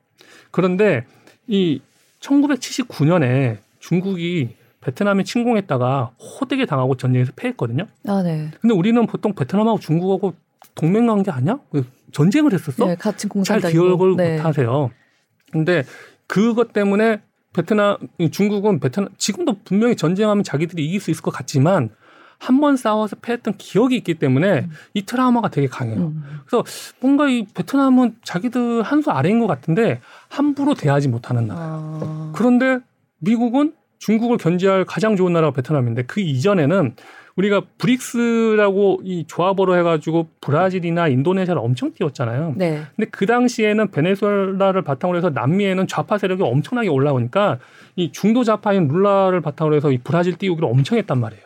[0.51, 1.05] 그런데
[1.47, 1.81] 이
[2.21, 7.87] 1979년에 중국이 베트남에 침공했다가 호되게 당하고 전쟁에서 패했거든요.
[8.07, 8.51] 아, 네.
[8.61, 10.35] 근데 우리는 보통 베트남하고 중국하고
[10.75, 11.59] 동맹 관계 아니야?
[12.13, 12.87] 전쟁을 했었어?
[12.87, 14.37] 네, 같은 잘 기억을 네.
[14.37, 14.91] 못 하세요.
[15.53, 15.85] 근데
[16.31, 17.21] 그것 때문에
[17.53, 17.97] 베트남,
[18.31, 21.91] 중국은 베트남, 지금도 분명히 전쟁하면 자기들이 이길 수 있을 것 같지만
[22.39, 24.71] 한 번 싸워서 패했던 기억이 있기 때문에 음.
[24.95, 26.07] 이 트라우마가 되게 강해요.
[26.07, 26.23] 음.
[26.47, 26.65] 그래서
[27.01, 31.61] 뭔가 이 베트남은 자기들 한 수 아래인 것 같은데 함부로 대하지 못하는 나라.
[31.61, 32.33] 아.
[32.35, 32.79] 그런데
[33.19, 36.95] 미국은 중국을 견제할 가장 좋은 나라가 베트남인데 그 이전에는
[37.37, 42.55] 우리가 브릭스라고 이 조합으로 해가지고 브라질이나 인도네시아를 엄청 띄웠잖아요.
[42.57, 42.83] 네.
[42.97, 47.59] 근데 그 당시에는 베네수엘라를 바탕으로 해서 남미에는 좌파 세력이 엄청나게 올라오니까
[47.97, 51.45] 이 중도 좌파인 룰라를 바탕으로 해서 이 브라질 띄우기를 엄청 했단 말이에요.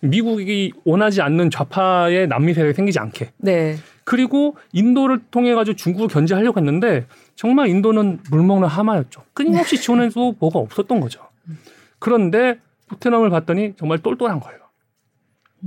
[0.00, 3.30] 미국이 원하지 않는 좌파의 남미 세력이 생기지 않게.
[3.38, 3.76] 네.
[4.04, 9.22] 그리고 인도를 통해 가지고 중국을 견제하려고 했는데 정말 인도는 물 먹는 하마였죠.
[9.32, 9.82] 끊임없이 네.
[9.82, 11.20] 지원해도 뭐가 없었던 거죠.
[12.00, 12.58] 그런데
[12.90, 14.58] 베트남을 봤더니 정말 똘똘한 거예요.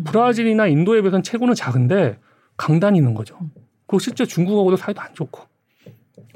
[0.04, 2.18] 브라질이나 인도에 비해서는 체구는 작은데
[2.58, 3.38] 강단이 있는 거죠.
[3.88, 5.42] 그리고 실제 중국하고도 사이도 안 좋고.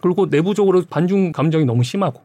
[0.01, 2.21] 그리고 내부적으로 반중 감정이 너무 심하고.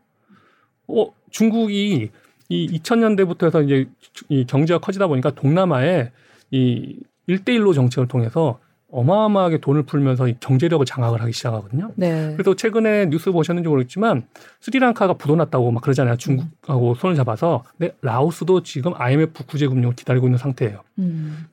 [0.88, 2.10] 어, 중국이
[2.48, 3.88] 이 2000년대부터 해서 이제
[4.28, 6.10] 이 경제가 커지다 보니까 동남아에
[6.50, 8.60] 이 1대1로 정책을 통해서
[8.94, 11.90] 어마어마하게 돈을 풀면서 경제력을 장악을 하기 시작하거든요.
[11.96, 12.32] 네.
[12.36, 14.22] 그래서 최근에 뉴스 보셨는지 모르겠지만
[14.60, 16.16] 스리랑카가 부도났다고 막 그러잖아요.
[16.16, 17.64] 중국하고 손을 잡아서.
[17.76, 20.80] 근데 라오스도 지금 IMF 구제 금융을 기다리고 있는 상태예요.
[21.00, 21.46] 음.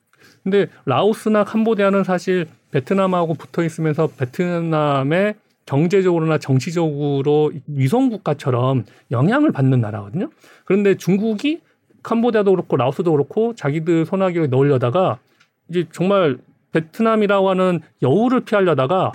[0.44, 10.30] 근데 라오스나 캄보디아는 사실 베트남하고 붙어 있으면서 베트남의 경제적으로나 정치적으로 위성 국가처럼 영향을 받는 나라거든요.
[10.66, 11.62] 그런데 중국이
[12.04, 15.20] 캄보디아도 그렇고 라오스도 그렇고 자기들 손아귀에 넣으려다가
[15.70, 16.38] 이제 정말
[16.72, 19.12] 베트남이라고 하는 여우를 피하려다가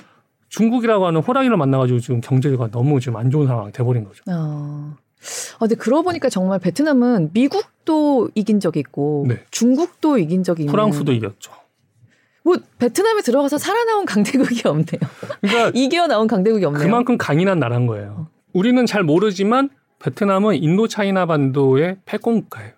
[0.48, 4.22] 중국이라고 하는 호랑이를 만나가지고 지금 경제가 너무 지금 안 좋은 상황이 돼버린 거죠.
[4.28, 4.94] 어.
[5.54, 9.42] 아, 근데 그러고 보니까 정말 베트남은 미국도 이긴 적이 있고 네.
[9.50, 11.52] 중국도 이긴 적이 있는 프랑스도 이겼죠.
[12.44, 15.00] 뭐 베트남에 들어가서 살아나온 강대국이 없네요.
[15.40, 16.82] 그러니까 이겨 나온 강대국이 없네요.
[16.82, 18.28] 그만큼 강인한 나라인 거예요.
[18.52, 22.72] 우리는 잘 모르지만 베트남은 인도 차이나 반도의 패권 국가예요.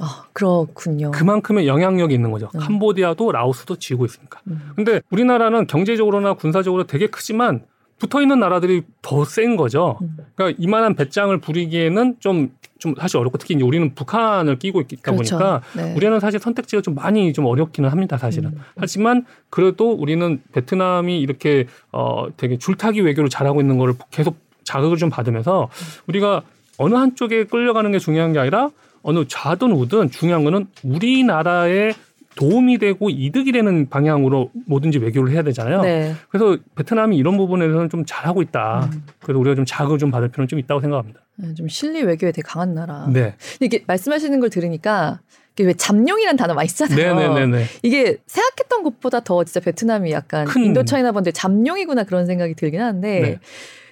[0.00, 1.10] 아, 그렇군요.
[1.10, 2.50] 그만큼의 영향력이 있는 거죠.
[2.54, 2.60] 음.
[2.60, 4.40] 캄보디아도 라오스도 지고 있으니까.
[4.48, 4.72] 음.
[4.76, 7.62] 근데 우리나라는 경제적으로나 군사적으로 되게 크지만
[7.98, 9.98] 붙어 있는 나라들이 더 센 거죠.
[10.02, 10.16] 음.
[10.34, 15.38] 그러니까 이만한 배짱을 부리기에는 좀, 좀 사실 어렵고 특히 이제 우리는 북한을 끼고 있다 그렇죠.
[15.38, 15.94] 보니까 네.
[15.94, 18.50] 우리는 사실 선택지가 좀 많이 좀 어렵기는 합니다, 사실은.
[18.50, 18.60] 음.
[18.76, 25.08] 하지만 그래도 우리는 베트남이 이렇게 어 되게 줄타기 외교를 잘하고 있는 거를 계속 자극을 좀
[25.08, 25.70] 받으면서
[26.06, 26.42] 우리가
[26.76, 28.68] 어느 한쪽에 끌려가는 게 중요한 게 아니라
[29.06, 31.94] 어느 좌든 우든 중요한 거는 우리나라의
[32.34, 35.80] 도움이 되고 이득이 되는 방향으로 뭐든지 외교를 해야 되잖아요.
[35.82, 36.12] 네.
[36.28, 38.90] 그래서 베트남이 이런 부분에서는 좀 잘하고 있다.
[38.92, 39.04] 음.
[39.20, 41.20] 그래서 우리가 좀 자극을 좀 받을 필요는 좀 있다고 생각합니다.
[41.36, 43.08] 네, 좀 실리 외교에 되게 강한 나라.
[43.08, 43.36] 네.
[43.60, 45.20] 이게 말씀하시는 걸 들으니까
[45.52, 47.14] 이게 왜 잠룡이라는 단어 많이 쓰잖아요.
[47.14, 47.46] 네네네.
[47.46, 47.64] 네, 네.
[47.84, 50.64] 이게 생각했던 것보다 더 진짜 베트남이 약간 큰...
[50.64, 53.20] 인도 차이나 번데 잠룡이구나 그런 생각이 들긴 하는데.
[53.20, 53.38] 네.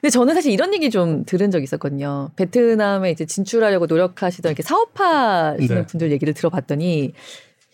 [0.05, 2.29] 근데 저는 사실 이런 얘기 좀 들은 적이 있었거든요.
[2.37, 5.87] 베트남에 이제 진출하려고 노력하시던 이렇게 사업하시는 네.
[5.87, 7.15] 분들 얘기를 들어봤더니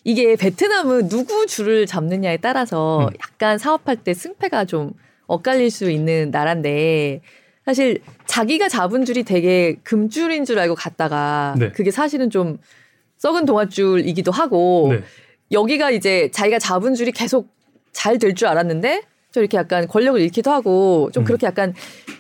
[0.05, 3.09] 이게 베트남은 누구 줄을 잡느냐에 따라서 음.
[3.21, 4.93] 약간 사업할 때 승패가 좀
[5.27, 7.21] 엇갈릴 수 있는 나라인데
[7.65, 11.73] 사실 자기가 잡은 줄이 되게 금줄인 줄 알고 갔다가 네.
[11.73, 12.59] 그게 사실은 좀
[13.19, 15.03] 썩은 동아줄이기도 하고 네.
[15.51, 17.49] 여기가 이제 자기가 잡은 줄이 계속
[17.91, 21.25] 잘 될 줄 알았는데 좀 이렇게 약간 권력을 잃기도 하고 좀 음.
[21.25, 21.75] 그렇게 약간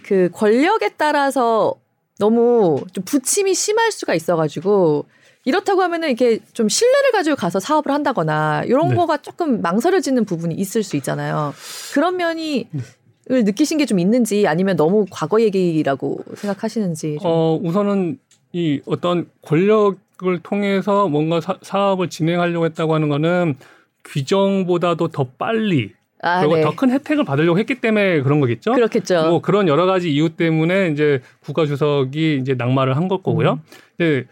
[0.05, 1.75] 그 권력에 따라서
[2.19, 5.07] 너무 좀 부침이 심할 수가 있어가지고
[5.45, 8.95] 이렇다고 하면은 이렇게 좀 신뢰를 가지고 가서 사업을 한다거나 이런 네.
[8.95, 11.55] 거가 조금 망설여지는 부분이 있을 수 있잖아요.
[11.95, 12.83] 그런 면이 네.
[13.31, 17.19] 을 느끼신 게 좀 있는지 아니면 너무 과거 얘기라고 생각하시는지.
[17.23, 17.31] 좀.
[17.31, 18.19] 어 우선은
[18.53, 23.57] 이 어떤 권력을 통해서 뭔가 사, 사업을 진행하려고 했다고 하는 거는
[24.05, 26.63] 규정보다도 더 빨리 아, 그리고 네.
[26.63, 28.73] 더큰 혜택을 받으려고 했기 때문에 그런 거겠죠.
[28.73, 29.29] 그렇겠죠.
[29.29, 33.53] 뭐 그런 여러 가지 이유 때문에 이제 국가 주석이 이제 낙마를 한 거고요.
[33.53, 33.59] 음.
[33.97, 34.27] 이제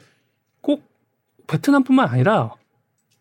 [1.48, 2.52] 베트남뿐만 아니라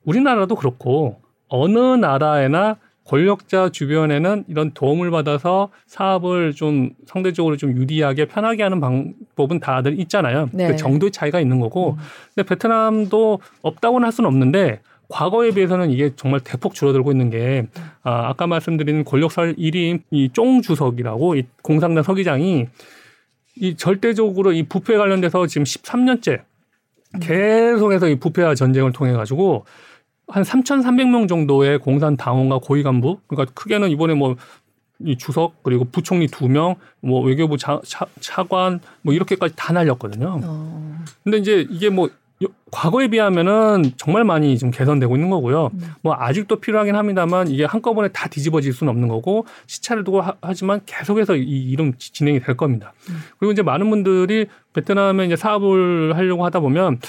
[0.06, 8.64] 우리나라도 그렇고 어느 나라에나 권력자 주변에는 이런 도움을 받아서 사업을 좀 상대적으로 좀 유리하게 편하게
[8.64, 10.50] 하는 방법은 다들 있잖아요.
[10.52, 10.68] 네.
[10.68, 11.92] 그 정도의 차이가 있는 거고.
[11.92, 11.98] 음.
[12.36, 17.68] 근데 베트남도 없다고는 할 수는 없는데 과거에 비해서는 이게 정말 대폭 줄어들고 있는 게
[18.04, 22.68] 아, 아까 말씀드린 권력설 1인 이쫑 주석이라고 이 공산당 서기장이
[23.56, 26.42] 이 절대적으로 이 부패 관련돼서 지금 13년째
[27.22, 29.66] 계속해서 이 부패와 전쟁을 통해 가지고
[30.28, 36.50] 한 3,300명 정도의 공산 당원과 고위 간부 그러니까 크게는 이번에 뭐이 주석 그리고 부총리 두
[36.50, 40.42] 명, 뭐 외교부 차, 차, 차관 뭐 이렇게까지 다 날렸거든요.
[40.44, 40.98] 어.
[41.24, 42.10] 근데 이제 이게 뭐
[42.72, 45.72] 과거에 비하면은 정말 많이 좀 개선되고 있는 거고요.
[45.74, 45.80] 음.
[46.02, 50.82] 뭐 아직도 필요하긴 합니다만 이게 한꺼번에 다 뒤집어질 수는 없는 거고 시차를 두고 하, 지만
[50.86, 52.94] 계속해서 이 이름 진행이 될 겁니다.
[53.10, 53.18] 음.
[53.40, 57.00] 그리고 이제 많은 분들이 베트남에 이제 사업을 하려고 하다 보면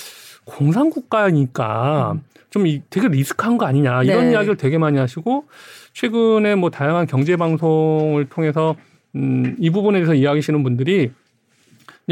[0.45, 2.23] 공산 국가니까 음.
[2.51, 4.33] 좀 되게 리스크한 거 아니냐 이런 네.
[4.33, 5.45] 이야기를 되게 많이 하시고
[5.93, 8.75] 최근에 뭐 다양한 경제 방송을 통해서
[9.17, 11.11] 음, 이 부분에 대해서 이야기하시는 분들이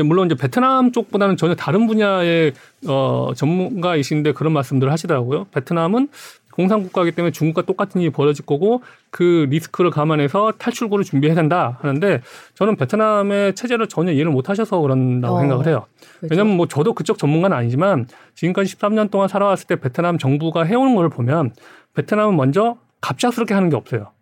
[0.02, 2.52] 물론 이제 베트남 쪽보다는 전혀 다른 분야의
[2.86, 5.46] 어, 전문가이신데 그런 말씀들을 하시더라고요.
[5.52, 6.08] 베트남은
[6.56, 12.22] 공산국가이기 때문에 중국과 똑같은 일이 벌어질 거고 그 리스크를 감안해서 탈출구를 준비해야 된다 하는데
[12.54, 15.86] 저는 베트남의 체제를 전혀 이해를 못 하셔서 그런다고 어, 생각을 해요.
[16.18, 16.28] 그렇죠.
[16.30, 21.10] 왜냐하면 뭐 저도 그쪽 전문가는 아니지만 지금까지 13년 동안 살아왔을 때 베트남 정부가 해오는 걸
[21.10, 21.52] 보면
[21.94, 24.12] 베트남은 먼저 갑작스럽게 하는 게 없어요.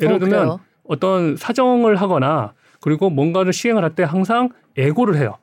[0.00, 5.36] 예를 어, 들면 그 어떤 사정을 하거나 그리고 뭔가를 시행을 할 때 항상 예고를 해요.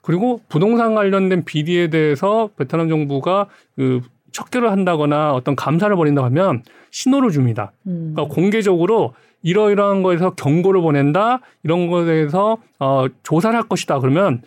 [0.00, 4.00] 그리고 부동산 관련된 비리에 대해서 베트남 정부가 그
[4.32, 7.72] 척결을 한다거나 어떤 감사를 벌인다 하면 신호를 줍니다.
[7.86, 8.12] 음.
[8.14, 14.42] 그러니까 공개적으로 이러이러한 거에서 경고를 보낸다 이런 거에 대해서 어, 조사를 할 것이다 그러면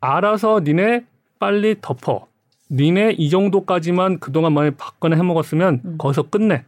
[0.00, 1.04] 알아서 니네
[1.38, 2.26] 빨리 덮어.
[2.70, 5.94] 니네 이 정도까지만 그동안 많이 받거나 해먹었으면 음.
[5.98, 6.64] 거기서 끝내.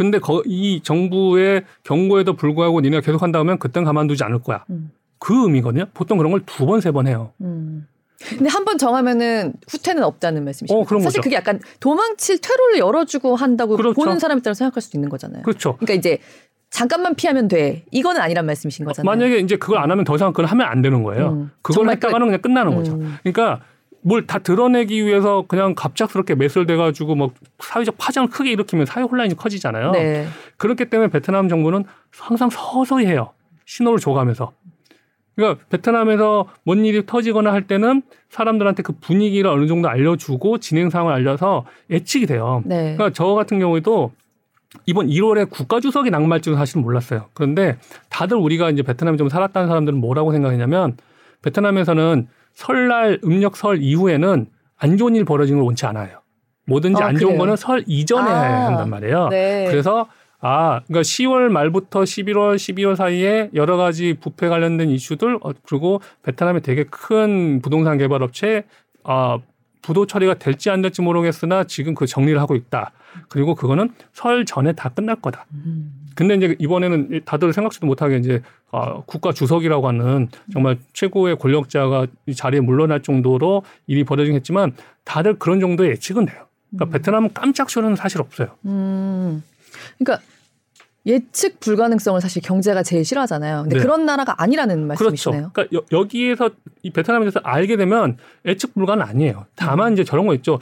[0.00, 4.64] 근데 거, 이 정부의 경고에도 불구하고 니네가 계속 한다면 그땐 가만두지 않을 거야.
[4.70, 4.90] 음.
[5.18, 5.84] 그 의미거든요.
[5.92, 7.32] 보통 그런 걸 두 번, 세 번 해요.
[7.42, 7.86] 음.
[8.26, 10.78] 근데 한 번 정하면은 후퇴는 없다는 말씀이시죠.
[10.78, 11.20] 어, 사실 거죠.
[11.20, 13.94] 그게 약간 도망칠 퇴로를 열어주고 한다고 그렇죠.
[13.94, 15.42] 보는 사람에 따라 생각할 수도 있는 거잖아요.
[15.42, 15.76] 그렇죠.
[15.76, 16.16] 그러니까 이제
[16.70, 17.84] 잠깐만 피하면 돼.
[17.90, 19.04] 이거는 아니란 말씀이신 거잖아요.
[19.04, 21.28] 만약에 이제 그걸 안 하면 더 이상 그걸 하면 안 되는 거예요.
[21.32, 21.50] 음.
[21.60, 22.92] 그걸 했다가는 그냥 끝나는 거죠.
[22.94, 23.16] 음.
[23.22, 23.60] 그러니까
[24.02, 29.90] 뭘 다 드러내기 위해서 그냥 갑작스럽게 매설돼가지고 뭐 사회적 파장을 크게 일으키면 사회 혼란이 커지잖아요.
[29.92, 30.26] 네.
[30.56, 31.84] 그렇기 때문에 베트남 정부는
[32.18, 33.32] 항상 서서히 해요.
[33.66, 34.52] 신호를 줘가면서.
[35.36, 41.14] 그러니까 베트남에서 뭔 일이 터지거나 할 때는 사람들한테 그 분위기를 어느 정도 알려주고 진행 상황을
[41.14, 42.62] 알려서 예측이 돼요.
[42.66, 42.94] 네.
[42.96, 44.12] 그러니까 저 같은 경우에도
[44.86, 47.26] 이번 1월에 국가주석이 낙마할지는 사실은 몰랐어요.
[47.32, 50.96] 그런데 다들 우리가 이제 베트남에 좀 살았다는 사람들은 뭐라고 생각했냐면
[51.42, 52.28] 베트남에서는
[52.60, 54.46] 설날 음력 설 이후에는
[54.76, 56.20] 안 좋은 일 벌어지는 걸 원치 않아요.
[56.66, 57.38] 뭐든지 아, 안 좋은 그래요?
[57.38, 59.28] 거는 설 이전에 아, 한단 말이에요.
[59.28, 59.66] 네.
[59.70, 60.06] 그래서
[60.40, 66.60] 아, 그러니까 10월 말부터 11월, 12월 사이에 여러 가지 부패 관련된 이슈들 어, 그리고 베트남에
[66.60, 68.64] 되게 큰 부동산 개발 업체
[69.04, 69.38] 아,
[69.80, 72.92] 부도 처리가 될지 안 될지 모르겠으나 지금 그 정리를 하고 있다.
[73.30, 75.46] 그리고 그거는 설 전에 다 끝날 거다.
[76.14, 78.42] 근데 이제 이번에는 다들 생각지도 못하게 이제
[78.72, 85.38] 아, 국가 주석이라고 하는 정말 최고의 권력자가 이 자리에 물러날 정도로 일이 벌어지긴 했지만 다들
[85.38, 86.46] 그런 정도의 예측은 돼요.
[86.70, 86.90] 그러니까 음.
[86.90, 88.48] 베트남은 깜짝 쇼는 사실 없어요.
[88.66, 89.42] 음.
[89.98, 90.24] 그러니까
[91.06, 93.62] 예측 불가능성을 사실 경제가 제일 싫어하잖아요.
[93.62, 93.82] 근데 네.
[93.82, 95.50] 그런 나라가 아니라는 말씀이시네요.
[95.52, 95.68] 그렇죠.
[95.70, 99.46] 그러니까 여, 기에서이 베트남에 대해서 알게 되면 예측 불가는 아니에요.
[99.56, 99.92] 다만 음.
[99.94, 100.58] 이제 저런 거 있죠.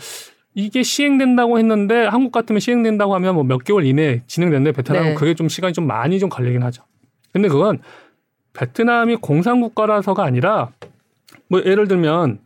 [0.58, 5.14] 이게 시행된다고 했는데 한국 같으면 시행된다고 하면 뭐 몇 개월 이내에 진행되는데 베트남은 네.
[5.14, 6.82] 그게 좀 시간이 좀 많이 좀 걸리긴 하죠.
[7.32, 7.78] 근데 그건
[8.54, 10.70] 베트남이 공산국가라서가 아니라
[11.48, 12.40] 뭐 예를 들면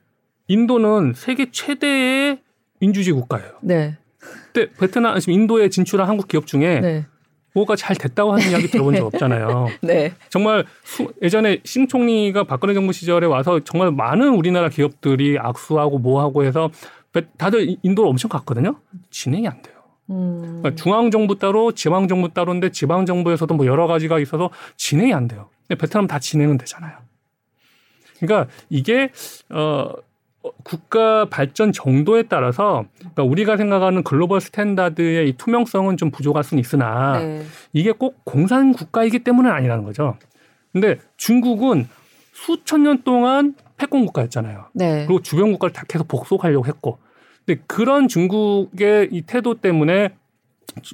[0.46, 2.38] 인도는 세계 최대의
[2.80, 3.48] 민주주의 국가예요.
[3.62, 3.96] 네.
[4.52, 7.06] 근데 베트남 지금 인도에 진출한 한국 기업 중에 네.
[7.54, 9.68] 뭐가 잘 됐다고 하는 이야기 들어본 적 없잖아요.
[9.80, 10.12] 네.
[10.28, 16.44] 정말 수, 예전에 신 총리가 박근혜 정부 시절에 와서 정말 많은 우리나라 기업들이 악수하고 뭐하고
[16.44, 16.70] 해서
[17.36, 18.76] 다들 인도를 엄청 갔거든요.
[19.10, 19.76] 진행이 안 돼요.
[20.10, 20.60] 음.
[20.60, 25.28] 그러니까 중앙 정부 따로 지방 정부 따로인데 지방 정부에서도 뭐 여러 가지가 있어서 진행이 안
[25.28, 25.48] 돼요.
[25.68, 26.96] 근데 베트남 다 진행은 되잖아요.
[28.18, 29.10] 그러니까 이게
[29.50, 29.92] 어
[30.64, 37.18] 국가 발전 정도에 따라서 그러니까 우리가 생각하는 global standard의 이 투명성은 좀 부족할 수는 있으나
[37.20, 37.42] 네.
[37.72, 40.16] 이게 꼭 공산 국가이기 때문은 아니라는 거죠.
[40.72, 41.88] 근데 중국은
[42.32, 44.66] 수천 년 동안 패권 국가였잖아요.
[44.74, 45.06] 네.
[45.06, 46.98] 그리고 주변 국가를 다 계속 복속하려고 했고.
[47.44, 50.10] 근데 그런 중국의 이 태도 때문에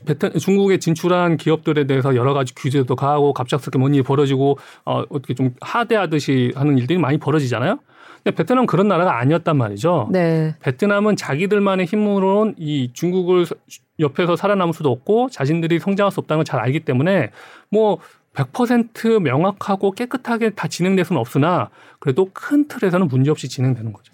[0.06, 5.34] 베트, 중국에 진출한 기업들에 대해서 여러 가지 규제도 가하고 갑작스럽게 뭔 일이 벌어지고 어, 어떻게
[5.34, 7.78] 좀 하대하듯이 하는 일들이 많이 벌어지잖아요.
[8.24, 10.08] 근데 베트남은 그런 나라가 아니었단 말이죠.
[10.10, 10.54] 네.
[10.60, 13.44] 베트남은 자기들만의 힘으로는 이 중국을
[14.00, 17.30] 옆에서 살아남을 수도 없고 자신들이 성장할 수 없다는 걸 잘 알기 때문에
[17.70, 17.98] 뭐
[18.34, 24.12] 100% 명확하고 깨끗하게 다 진행될 수는 없으나 그래도 큰 틀에서는 문제없이 진행되는 거죠.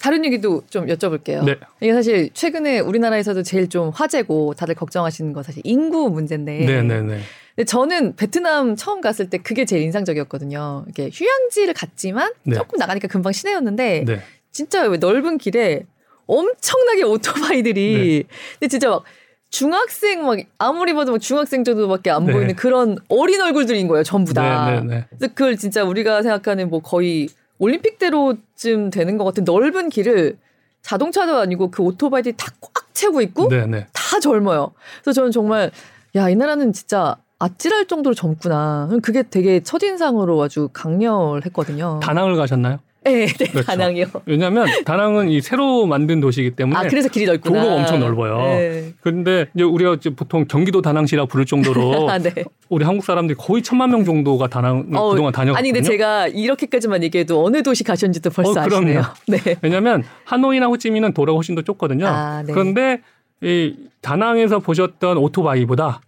[0.00, 1.44] 다른 얘기도 좀 여쭤볼게요.
[1.44, 1.56] 네.
[1.80, 6.64] 이게 사실 최근에 우리나라에서도 제일 좀 화제고 다들 걱정하시는 거 사실 인구 문제인데.
[6.64, 7.20] 네네네.
[7.54, 10.86] 근데 저는 베트남 처음 갔을 때 그게 제일 인상적이었거든요.
[10.88, 12.56] 이게 휴양지를 갔지만 네.
[12.56, 14.20] 조금 나가니까 금방 시내였는데 네.
[14.50, 15.84] 진짜 넓은 길에
[16.26, 18.36] 엄청나게 오토바이들이 네.
[18.58, 19.04] 근데 진짜 막
[19.50, 22.32] 중학생 막 아무리 봐도 막 중학생 정도밖에 안 네.
[22.32, 24.70] 보이는 그런 어린 얼굴들인 거예요 전부 다.
[24.70, 25.06] 네, 네, 네.
[25.10, 30.38] 그래서 그걸 진짜 우리가 생각하는 뭐 거의 올림픽대로쯤 되는 것 같은 넓은 길을
[30.82, 33.86] 자동차도 아니고 그 오토바이들이 다 꽉 채우고 있고 네, 네.
[33.92, 34.72] 다 젊어요.
[35.02, 35.70] 그래서 저는 정말
[36.16, 38.90] 야 이 나라는 진짜 아찔할 정도로 젊구나.
[39.02, 42.00] 그게 되게 첫인상으로 아주 강렬했거든요.
[42.02, 42.78] 다낭을 가셨나요?
[43.02, 43.62] 네, 네 그렇죠.
[43.66, 44.06] 다낭이요.
[44.26, 47.60] 왜냐하면 다낭은 이 새로 만든 도시이기 때문에 아 그래서 길이 넓구나.
[47.62, 48.36] 도로가 엄청 넓어요.
[48.38, 48.92] 네.
[49.00, 52.32] 그런데 이제 우리가 이제 보통 경기도 다낭시라고 부를 정도로 아, 네.
[52.68, 55.56] 우리 한국 사람들이 거의 천만 명 정도가 다낭 어, 그동안 다녔거든요.
[55.56, 59.02] 아니 근데 제가 이렇게까지만 얘기해도 어느 도시 가셨는지도 벌써 어, 아시네요.
[59.26, 59.38] 네.
[59.62, 62.06] 왜냐하면 하노이나 호찌민은 도로가 훨씬 더 좁거든요.
[62.06, 62.52] 아, 네.
[62.52, 63.00] 그런데
[63.42, 66.02] 이 다낭에서 보셨던 오토바이보다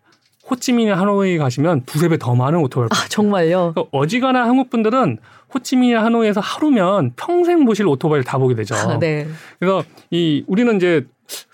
[0.50, 2.88] 호치민이나 하노이 가시면 두세 배 더 많은 오토바이.
[2.90, 3.72] 아, 정말요?
[3.74, 5.18] 그러니까 어지간한 한국 분들은
[5.54, 8.74] 호치민이나 하노이에서 하루면 평생 보실 오토바이를 다 보게 되죠.
[8.74, 9.26] 아, 네.
[9.58, 11.06] 그래서 이 우리는 이제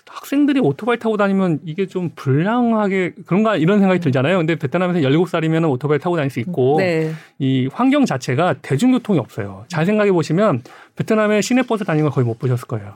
[0.07, 4.37] 학생들이 오토바이 타고 다니면 이게 좀 불량하게 그런가 이런 생각이 들잖아요.
[4.37, 7.11] 근데 베트남에서 17살이면 오토바이 타고 다닐 수 있고 네.
[7.37, 9.65] 이 환경 자체가 대중교통이 없어요.
[9.67, 10.63] 잘 생각해 보시면
[10.95, 12.95] 베트남에 시내버스 다니는 걸 거의 못 보셨을 거예요.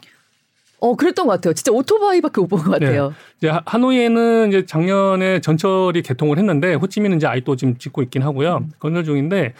[0.80, 1.54] 어, 그랬던 것 같아요.
[1.54, 3.10] 진짜 오토바이밖에 못 본 것 같아요.
[3.10, 3.14] 네.
[3.38, 8.58] 이제 하노이에는 이제 작년에 전철이 개통을 했는데 호치민은 이제 아직도 지금 짓고 있긴 하고요.
[8.64, 8.72] 음.
[8.80, 9.54] 건설 중인데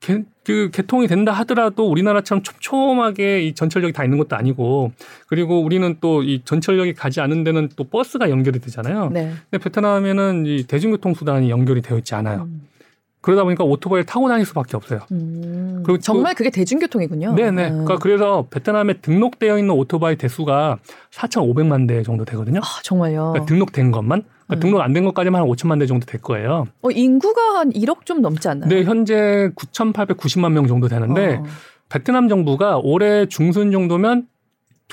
[0.00, 4.92] 개, 그 개통이 된다 하더라도 우리나라처럼 촘촘하게 이 전철역이 다 있는 것도 아니고
[5.26, 9.10] 그리고 우리는 또 이 전철역이 가지 않은 데는 또 버스가 연결이 되잖아요.
[9.12, 9.32] 네.
[9.50, 12.42] 근데 베트남에는 이 대중교통 수단이 연결이 되어 있지 않아요.
[12.42, 12.67] 음.
[13.20, 15.00] 그러다 보니까 오토바이를 타고 다닐 수밖에 없어요.
[15.10, 17.34] 음, 그리고 정말 그 게 대중교통이군요.
[17.34, 17.64] 네네.
[17.68, 17.84] 음.
[17.84, 20.78] 그러니까 그래서 베트남에 등록되어 있는 오토바이 대수가
[21.10, 22.60] 4,500만 대 정도 되거든요.
[22.62, 23.32] 아, 정말요?
[23.32, 24.22] 그러니까 등록된 것만.
[24.46, 24.60] 그러니까 음.
[24.60, 26.66] 등록 안 된 것까지만 한 5천만 대 정도 될 거예요.
[26.82, 28.68] 어, 인구가 한 1억 좀 넘지 않나요?
[28.70, 31.44] 네, 현재 9,890만 명 정도 되는데 어.
[31.88, 34.26] 베트남 정부가 올해 중순 정도면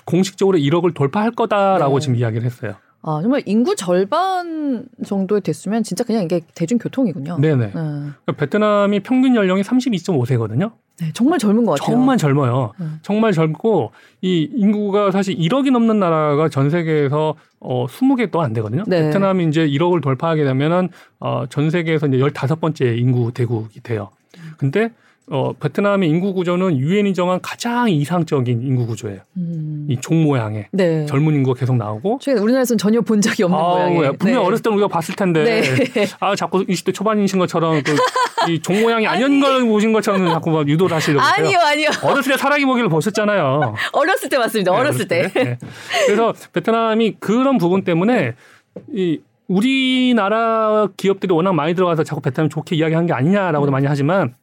[0.06, 2.04] 공식적으로 1억을 돌파할 거다라고 네.
[2.04, 2.74] 지금 이야기를 했어요.
[3.08, 7.38] 아, 정말 인구 절반 정도에 됐으면 진짜 그냥 이게 대중교통이군요.
[7.40, 7.66] 네네.
[7.68, 7.72] 네.
[7.72, 10.72] 그러니까 베트남이 평균 연령이 32.5세거든요.
[11.00, 11.96] 네, 정말 젊은 것 같아요.
[11.96, 12.72] 정말 젊어요.
[12.80, 12.86] 네.
[13.04, 13.92] 정말 젊고
[14.22, 18.84] 이 인구가 사실 1억이 넘는 나라가 전 세계에서 어 20개도 안 되거든요.
[18.88, 19.04] 네.
[19.04, 20.90] 베트남이 이제 1억을 돌파하게 되면은
[21.20, 24.10] 어전 세계에서 이제 15번째 인구 대국이 돼요.
[24.58, 24.90] 근데
[25.28, 29.22] 어, 베트남의 인구 구조는 유엔이 정한 가장 이상적인 인구 구조예요.
[29.38, 29.88] 음.
[29.90, 31.06] 이종 모양의 네.
[31.08, 32.20] 젊은 인구가 계속 나오고.
[32.22, 34.14] 최근 우리나라에서는 전혀 본 적이 없는 아, 모양이에요.
[34.14, 34.46] 분명 네.
[34.48, 36.08] 어렸을 때 우리가 봤을 텐데 네.
[36.20, 37.96] 아 자꾸 20대 초반이신 것처럼 그
[38.52, 41.26] 이종 모양이 아닌 걸 보신 것처럼 자꾸 막 유도를 하시려고.
[41.26, 41.90] 아니요, 아니요.
[42.04, 43.74] 어렸을 때 사라기 먹이를 보셨잖아요.
[43.94, 44.72] 어렸을 때 맞습니다.
[44.72, 45.32] 네, 어렸을, 때.
[45.34, 45.44] 때.
[45.44, 45.58] 네.
[46.06, 48.36] 그래서 베트남이 그런 부분 때문에
[48.94, 53.74] 이 우리나라 기업들이 워낙 많이 들어가서 자꾸 베트남 좋게 이야기한 게 아니냐라고도 음.
[53.74, 54.36] 많이 하지만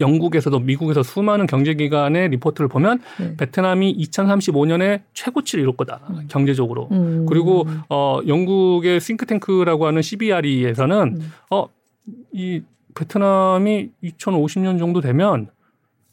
[0.00, 3.36] 영국에서도 미국에서 수많은 경제기관의 리포트를 보면 네.
[3.36, 6.26] 베트남이 2035년에 최고치를 이룰 거다 음.
[6.28, 7.26] 경제적으로 음.
[7.28, 11.32] 그리고 어 영국의 싱크탱크라고 하는 CBRE에서는 음.
[11.50, 12.62] 어이
[12.94, 15.48] 베트남이 2050년 정도 되면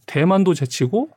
[0.06, 1.10] 대만도 제치고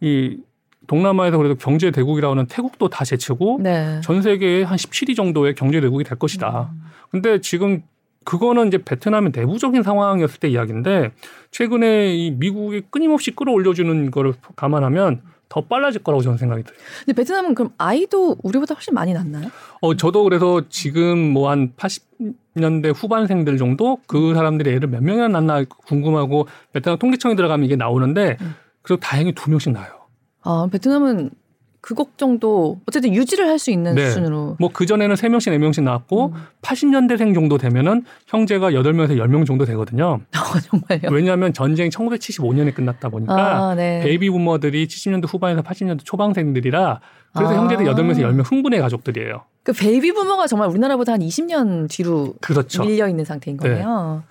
[0.00, 0.38] 이
[0.86, 4.00] 동남아에서 그래도 경제 대국이라고 하는 태국도 다 제치고 네.
[4.02, 6.70] 전 세계에 한 17위 정도의 경제 대국이 될 것이다.
[6.72, 6.82] 음.
[7.10, 7.82] 근데 지금
[8.26, 11.12] 그거는 이제 베트남의 내부적인 상황이었을 때 이야기인데
[11.52, 16.78] 최근에 이 미국이 끊임없이 끌어올려주는 거를 감안하면 더 빨라질 거라고 저는 생각이 들어요.
[17.04, 19.48] 근데 베트남은 그럼 아이도 우리보다 훨씬 많이 낳나요?
[19.80, 25.62] 어, 저도 그래서 지금 뭐 한 80년대 후반생들 정도 그 사람들이 애를 몇 명이나 낳나
[25.68, 28.54] 궁금하고 베트남 통계청에 들어가면 이게 나오는데 음.
[28.82, 29.92] 그리고 다행히 두 명씩 낳아요.
[30.42, 31.30] 아, 베트남은
[31.86, 34.08] 그것 정도 어쨌든 유지를 할 수 있는 네.
[34.08, 34.56] 수준으로.
[34.58, 36.42] 뭐 그전에는 3명씩 4명씩 나왔고 음.
[36.60, 40.20] 80년대생 정도 되면은 형제가 8명에서 10명 정도 되거든요.
[40.36, 41.10] 어, 정말요?
[41.10, 43.34] 왜냐하면 전쟁이 1975년에 끝났다 보니까
[43.70, 44.00] 아, 네.
[44.02, 47.00] 베이비 부머들이 70년대 후반에서 80년대 초반생들이라
[47.34, 47.56] 그래서 아.
[47.56, 49.44] 형제들 8명에서 10명 흥부네 가족들이에요.
[49.62, 52.82] 그 baby boomer가 정말 우리나라보다 한 20년 뒤로 그렇죠.
[52.82, 53.68] 밀려 있는 상태인 네.
[53.70, 54.22] 거네요.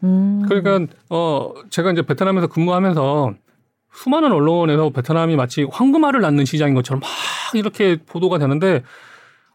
[0.00, 0.06] 네.
[0.06, 0.42] 음.
[0.48, 3.34] 그러니까 어 제가 이제 베트남에서 근무하면서
[3.92, 7.08] 수많은 언론에서 베트남이 마치 황금알을 낳는 시장인 것처럼 막
[7.54, 8.82] 이렇게 보도가 되는데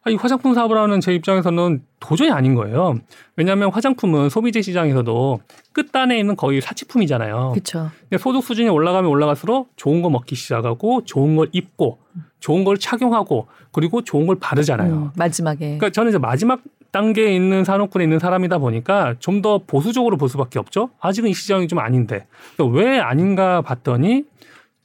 [0.07, 2.99] 아, 이 화장품 사업을 하는 제 입장에서는 도저히 아닌 거예요.
[3.35, 5.39] 왜냐하면 화장품은 소비재 시장에서도
[5.73, 7.53] 끝단에 있는 거의 사치품이잖아요.
[7.53, 7.89] 그렇죠.
[8.19, 11.97] 소득 수준이 올라가면 올라갈수록 좋은 거 먹기 시작하고 좋은 걸 입고
[12.39, 14.93] 좋은 걸 착용하고 그리고 좋은 걸 바르잖아요.
[14.93, 15.77] 음, 마지막에.
[15.77, 16.61] 그러니까 저는 이제 마지막
[16.95, 20.91] 단계에 있는 산업군에 있는 사람이다 보니까 좀 더 보수적으로 볼 수밖에 없죠.
[21.01, 22.25] 아직은 이 시장이 좀 아닌데
[22.55, 24.23] 그러니까 왜 아닌가 봤더니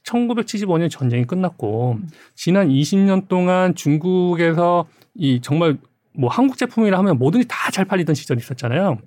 [0.03, 1.99] 1975년 전쟁이 끝났고
[2.35, 5.77] 지난 20년 동안 중국에서 이 정말
[6.13, 8.97] 뭐 한국 제품이라 하면 뭐든지 다 잘 팔리던 시절이 있었잖아요.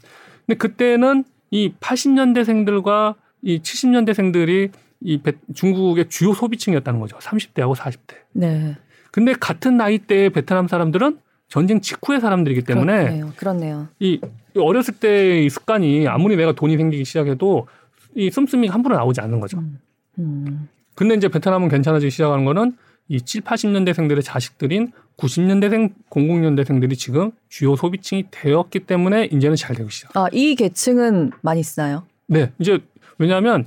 [0.46, 4.70] 근데 그때는 이 80년대생들과 이 70년대생들이
[5.02, 5.20] 이
[5.55, 7.18] 중국의 주요 소비층이었다는 거죠.
[7.18, 8.14] 30대하고 40대.
[8.32, 8.76] 네.
[9.12, 11.18] 근데 같은 나이대의 베트남 사람들은
[11.55, 13.32] 전쟁 직후의 사람들이기 때문에 그렇네요.
[13.36, 13.88] 그렇네요.
[14.00, 14.18] 이
[14.59, 17.68] 어렸을 때의 습관이 아무리 내가 돈이 생기기 시작해도
[18.16, 19.59] 이 씀씀이가 함부로 나오지 않는 거죠.
[19.59, 19.78] 음.
[20.18, 20.68] 음.
[20.96, 22.76] 근데 이제 베트남은 괜찮아지기 시작하는 거는
[23.07, 30.16] 이 7, 80년대생들의 자식들인 90년대생, 00년대생들이 지금 주요 소비층이 되었기 때문에 이제는 잘 되고 시작.
[30.16, 32.05] 아, 이 계층은 많이 쓰나요?
[32.26, 32.50] 네.
[32.59, 32.80] 이제
[33.18, 33.64] 왜냐하면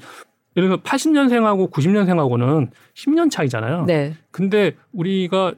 [0.57, 3.85] 예를 들어 80년생하고 90년생하고는 10년 차이잖아요.
[3.85, 4.13] 네.
[4.31, 5.53] 근데 우리가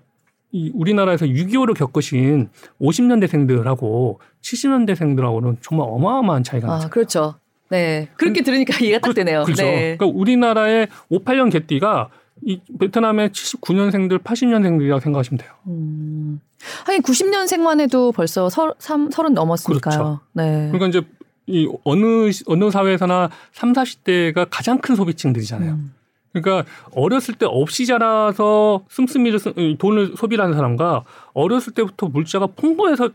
[0.51, 2.49] 이 우리나라에서 6.25를 겪으신
[2.81, 6.87] 50년대생들하고 70년대생들하고는 정말 어마어마한 차이가 나죠.
[6.87, 7.35] 아, 그렇죠.
[7.69, 8.09] 네.
[8.17, 9.43] 그렇게 그, 들으니까 이해가 딱 그, 되네요.
[9.43, 9.63] 그 렇죠.
[9.63, 9.95] 네.
[9.97, 12.09] 그러니까 우리나라의 58년 개띠가
[12.41, 15.51] 이 베트남의 79년생들, 80년생들이라고 생각하시면 돼요.
[15.67, 16.39] 음.
[16.85, 19.97] 하긴 90년생만 해도 벌써 서, 3, 30 넘었으니까요.
[19.97, 20.19] 그렇죠.
[20.33, 20.69] 네.
[20.71, 21.01] 그러니까 이제
[21.47, 25.71] 이 어느 어느 사회에서나 3, 40대가 가장 큰 소비층들이잖아요.
[25.71, 25.93] 음.
[26.31, 29.39] 그러니까 어렸을 때 없이 자라서 씀씀이를
[29.77, 31.03] 돈을 소비하는 사람과
[31.33, 33.09] 어렸을 때부터 물자가 풍부해서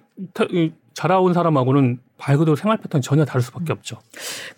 [0.94, 3.98] 자라온 사람하고는 말 그대로 생활 패턴이 전혀 다를 수밖에 없죠.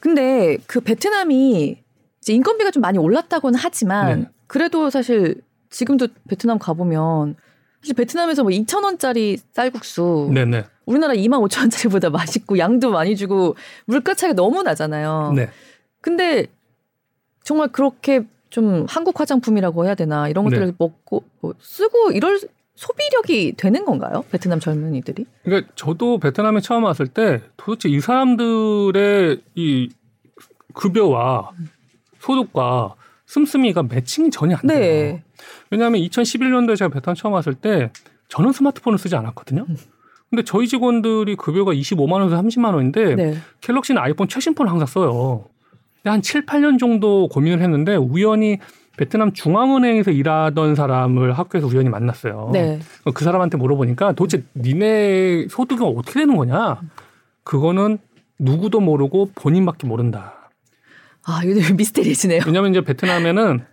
[0.01, 1.79] 근데 그 베트남이
[2.21, 4.29] 이제 인건비가 좀 많이 올랐다고는 하지만 네.
[4.47, 5.41] 그래도 사실
[5.71, 7.37] 지금도 베트남 가보면
[7.81, 10.65] 사실 베트남에서 뭐 2천 원짜리 쌀국수 네네.
[10.87, 15.33] 우리나라 2만 5천 원짜리보다 맛있고 양도 많이 주고 물가 차이가 너무 나잖아요.
[15.35, 15.51] 네.
[16.01, 16.47] 근데
[17.43, 18.27] 정말 그렇게
[18.57, 20.73] 좀 한국 화장품이라고 해야 되나 이런 것들을 네.
[20.79, 22.41] 먹고 뭐 쓰고 이럴
[22.75, 24.25] 소비력이 되는 건가요?
[24.31, 25.27] 베트남 젊은이들이?
[25.45, 29.91] 그러니까 저도 베트남에 처음 왔을 때 도대체 이 사람들의 이
[30.73, 31.51] 급여와
[32.19, 32.95] 소득과
[33.27, 34.79] 씀씀이가 매칭이 전혀 안 돼요.
[34.79, 35.23] 네.
[35.71, 37.91] 왜냐하면 2011년도에 제가 베트남 처음 왔을 때
[38.29, 39.67] 저는 스마트폰을 쓰지 않았거든요.
[39.69, 39.77] 음.
[40.31, 43.37] 근데 저희 직원들이 급여가 25만 원에서 30만 원인데 네.
[43.61, 45.45] 갤럭시는 아이폰 최신폰을 항상 써요.
[46.11, 48.59] 한 7, 8년 정도 고민을 했는데 우연히
[48.97, 52.51] 베트남 중앙은행에서 일하던 사람을 학교에서 우연히 만났어요.
[52.53, 52.81] 네.
[53.15, 56.81] 그 사람한테 물어보니까 도대체 니네 소득이 어떻게 되는 거냐?
[57.45, 57.99] 그거는
[58.39, 60.51] 누구도 모르고 본인밖에 모른다.
[61.25, 62.43] 아, 이거 미스테리지네요.
[62.47, 63.65] 왜냐하면 이제 베트남에는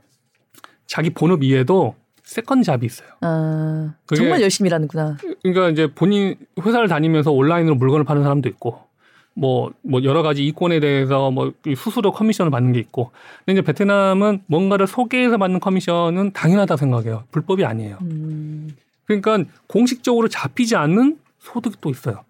[0.88, 3.10] 자기 본업 이외에도 second job이 있어요.
[3.22, 5.18] 아, 정말 열심히 일하는구나.
[5.42, 8.82] 그러니까 이제 본인 회사를 다니면서 온라인으로 물건을 파는 사람도 있고
[9.36, 13.12] 뭐, 뭐 여러 가지 이권에 대해서 뭐 수수료 커미션을 받는 게 있고.
[13.40, 17.24] 근데 이제 베트남은 뭔가를 소개해서 받는 커미션은 당연하다 생각해요.
[17.32, 17.98] 불법이 아니에요.
[18.02, 18.76] 음.
[19.06, 22.24] 그러니까 공식적으로 잡히지 않는 소득이 또 있어요.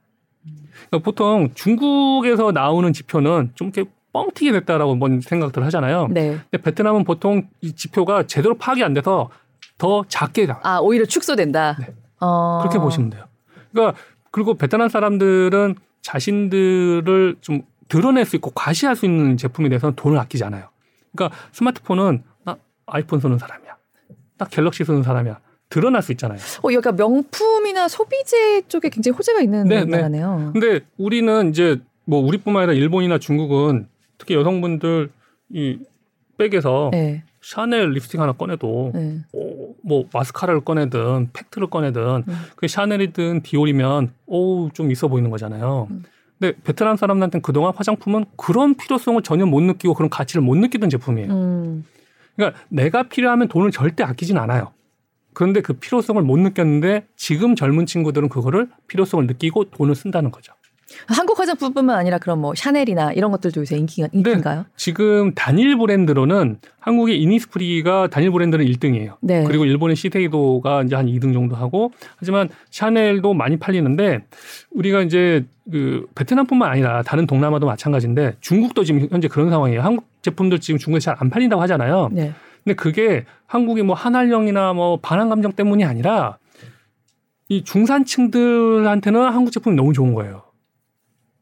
[0.89, 6.07] 그러니까 보통 중국에서 나오는 지표는 좀 이렇게 뻥튀기 됐다라고 뭔 생각들 하잖아요.
[6.11, 6.37] 네.
[6.51, 9.29] 근데 베트남은 보통 이 지표가 제대로 파악이 안 돼서
[9.77, 10.59] 더 작게 가.
[10.63, 11.77] 아 오히려 축소된다.
[11.79, 11.87] 네.
[12.19, 12.59] 어...
[12.61, 13.25] 그렇게 보시면 돼요.
[13.71, 13.97] 그러니까
[14.31, 20.43] 그리고 베트남 사람들은 자신들을 좀 드러낼 수 있고 과시할 수 있는 제품에 대해서는 돈을 아끼지
[20.43, 20.69] 않아요.
[21.15, 23.75] 그러니까 스마트폰은 나 아이폰 쓰는 사람이야.
[24.37, 25.39] 딱 갤럭시 쓰는 사람이야.
[25.69, 26.37] 드러날 수 있잖아요.
[26.63, 29.97] 어, 여기가 명품이나 소비재 쪽에 굉장히 호재가 있는 네, 네.
[29.97, 30.51] 나라네요.
[30.53, 30.59] 네.
[30.59, 33.87] 근데 우리는 이제 뭐 우리뿐만 아니라 일본이나 중국은
[34.17, 35.09] 특히 여성분들
[35.49, 35.79] 이
[36.37, 37.23] 백에서 네.
[37.41, 39.19] 샤넬 립스틱 하나 꺼내도 네.
[39.83, 42.35] 오, 뭐 마스카라를 꺼내든 팩트를 꺼내든 음.
[42.55, 45.87] 그 샤넬이든 디올이면 오좀 있어 보이는 거잖아요.
[45.91, 46.03] 음.
[46.39, 51.31] 근데 베트남 사람들한테는 그동안 화장품은 그런 필요성을 전혀 못 느끼고 그런 가치를 못 느끼던 제품이에요.
[51.31, 51.85] 음.
[52.35, 54.73] 그러니까 내가 필요하면 돈을 절대 아끼진 않아요.
[55.33, 60.53] 그런데 그 필요성을 못 느꼈는데 지금 젊은 친구들은 그거를 필요성을 느끼고 돈을 쓴다는 거죠.
[61.07, 64.59] 한국 화장품뿐만 아니라 그런 뭐 샤넬이나 이런 것들도 요새 인기가 인기인가요?
[64.61, 64.65] 네.
[64.75, 69.15] 지금 단일 브랜드로는 한국의 이니스프리가 단일 브랜드는 1등이에요.
[69.21, 69.43] 네.
[69.43, 74.25] 그리고 일본의 시세이도가 이제 한 2등 정도 하고 하지만 샤넬도 많이 팔리는데
[74.71, 79.81] 우리가 이제 그 베트남뿐만 아니라 다른 동남아도 마찬가지인데 중국도 지금 현재 그런 상황이에요.
[79.81, 82.09] 한국 제품들 지금 중국에서 잘안 팔린다고 하잖아요.
[82.11, 82.33] 네.
[82.63, 86.37] 근데 그게 한국의 뭐 한알령이나 뭐 반항 감정 때문이 아니라
[87.49, 90.43] 이 중산층들한테는 한국 제품이 너무 좋은 거예요.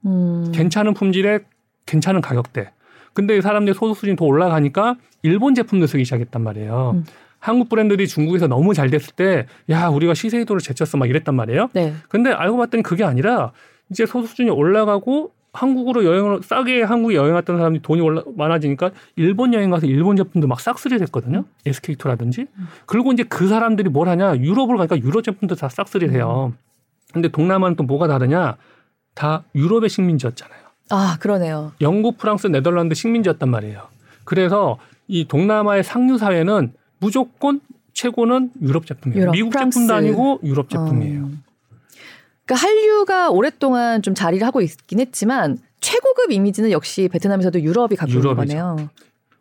[0.06, 0.52] 음.
[0.54, 1.40] 괜찮은 품질에
[1.86, 2.72] 괜찮은 가격대.
[3.14, 6.92] 근데 사람들이 소득 수준이 더 올라가니까 일본 제품도 쓰기 시작했단 말이에요.
[6.96, 7.06] 음.
[7.40, 11.70] 한국 브랜드들이 중국에서 너무 잘 됐을 때, 야, 우리가 시세이도를 제쳤어 막 이랬단 말이에요.
[11.74, 11.94] 네.
[12.08, 13.52] 근데 알고 봤더니 그게 아니라
[13.90, 19.54] 이제 소득 수준이 올라가고 한국으로 여행을 싸게 한국에 여행 왔던 사람들이 돈이 올라, 많아지니까 일본
[19.54, 21.40] 여행 가서 일본 제품도 막 싹쓸이 됐거든요.
[21.40, 21.46] 음.
[21.66, 22.48] SK2라든지.
[22.86, 24.38] 그리고 이제 그 사람들이 뭘 하냐.
[24.38, 26.54] 유럽을 가니까 유럽 제품도 다 싹쓸이 해요.
[27.12, 28.56] 근데 동남아는 또 뭐가 다르냐.
[29.14, 30.60] 다 유럽의 식민지였잖아요.
[30.90, 31.72] 아, 그러네요.
[31.82, 33.88] 영국, 프랑스, 네덜란드 식민지였단 말이에요.
[34.24, 37.60] 그래서 이 동남아의 상류 사회는 무조건
[37.94, 39.22] 최고는 유럽 제품이에요.
[39.22, 39.76] 유럽, 미국 프랑스.
[39.80, 41.24] 제품도 아니고 유럽 제품이에요.
[41.24, 41.32] 어.
[42.46, 48.36] 그러니까 한류가 오랫동안 좀 자리를 하고 있긴 했지만 최고급 이미지는 역시 베트남에서도 유럽이 갖고 있는
[48.36, 48.90] 거네요.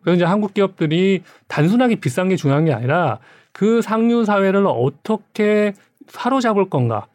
[0.02, 3.18] 그래서 이제 한국 기업들이 단순하게 비싼 게 중요한 게 아니라
[3.52, 5.74] 그 상류 사회를 어떻게
[6.08, 7.06] 사로잡을 건가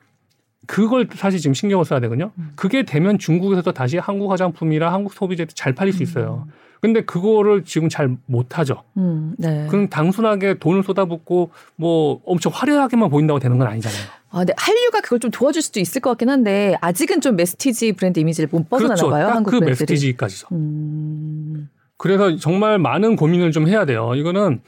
[0.67, 2.31] 그걸 사실 지금 신경을 써야 되거든요.
[2.37, 2.51] 음.
[2.55, 6.45] 그게 되면 중국에서도 다시 한국 화장품이랑 한국 소비재도 잘 팔릴 수 있어요.
[6.47, 6.51] 음.
[6.81, 8.83] 근데 그거를 지금 잘 못하죠.
[8.97, 9.65] 음, 네.
[9.69, 14.01] 그럼 단순하게 돈을 쏟아붓고 뭐 엄청 화려하게만 보인다고 되는 건 아니잖아요.
[14.29, 18.19] 아, 근데 한류가 그걸 좀 도와줄 수도 있을 것 같긴 한데 아직은 좀 메스티지 브랜드
[18.19, 19.09] 이미지를 못 벗어나나 그렇죠.
[19.09, 19.27] 봐요.
[19.29, 19.93] 한국 그 브랜드들이.
[19.93, 20.47] 메스티지까지죠.
[20.51, 21.69] 음...
[21.97, 24.13] 그래서 정말 많은 고민을 좀 해야 돼요.
[24.15, 24.61] 이거는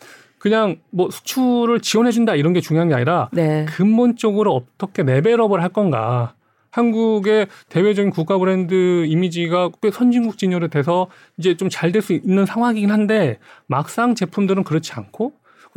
[0.50, 3.66] 그냥 뭐 수출을 지원해준다 이런 게 중요한 게 아니라 네.
[3.66, 6.34] 근본적으로 어떻게 레벨업을 할 건가.
[6.72, 12.46] 한국의 대외적인 국가 브랜드 이미지가 꽤 선진국 진열이 돼서 이제 좀 잘 될 수 있는
[12.46, 15.34] 상황이긴 한데 막상 제품들은 그렇지 않고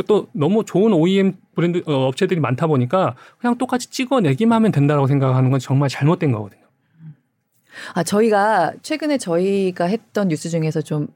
[0.07, 5.51] 또 너무 좋은 OEM 브랜드 어, 업체들이 많다 보니까 그냥 똑같이 찍어내기만 하면 된다고 생각하는
[5.51, 6.61] 건 정말 잘못된 거거든요.
[7.95, 11.07] 아 저희가 최근에 저희가 했던 뉴스 중에서 좀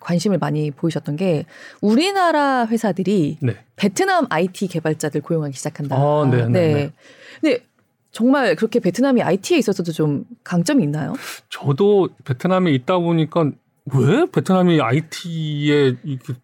[0.00, 1.44] 관심을 많이 보이셨던 게
[1.80, 3.56] 우리나라 회사들이 네.
[3.76, 5.96] 베트남 IT 개발자들 고용하기 시작한다.
[5.96, 6.74] 아, 네, 네, 네.
[6.74, 6.92] 네.
[7.40, 7.64] 근데
[8.10, 11.14] 정말 그렇게 베트남이 IT에 있어서도 좀 강점이 있나요?
[11.50, 13.50] 저도 베트남에 있다 보니까
[13.92, 16.34] 왜 베트남이 IT에 이렇게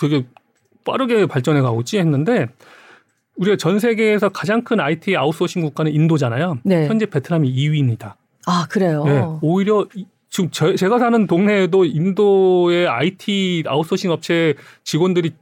[0.00, 0.26] 되게
[0.84, 2.46] 빠르게 발전해 가고 있지 했는데
[3.36, 6.58] 우리가 전 세계에서 가장 큰 IT 아웃소싱 국가는 인도잖아요.
[6.64, 6.86] 네.
[6.86, 8.14] 현재 베트남이 2위입니다.
[8.46, 9.04] 아 그래요?
[9.04, 9.86] 네, 오히려
[10.36, 15.32] 지금 저, 제가 사는 동네에도 인도의 IT 아웃소싱 업체 직원들이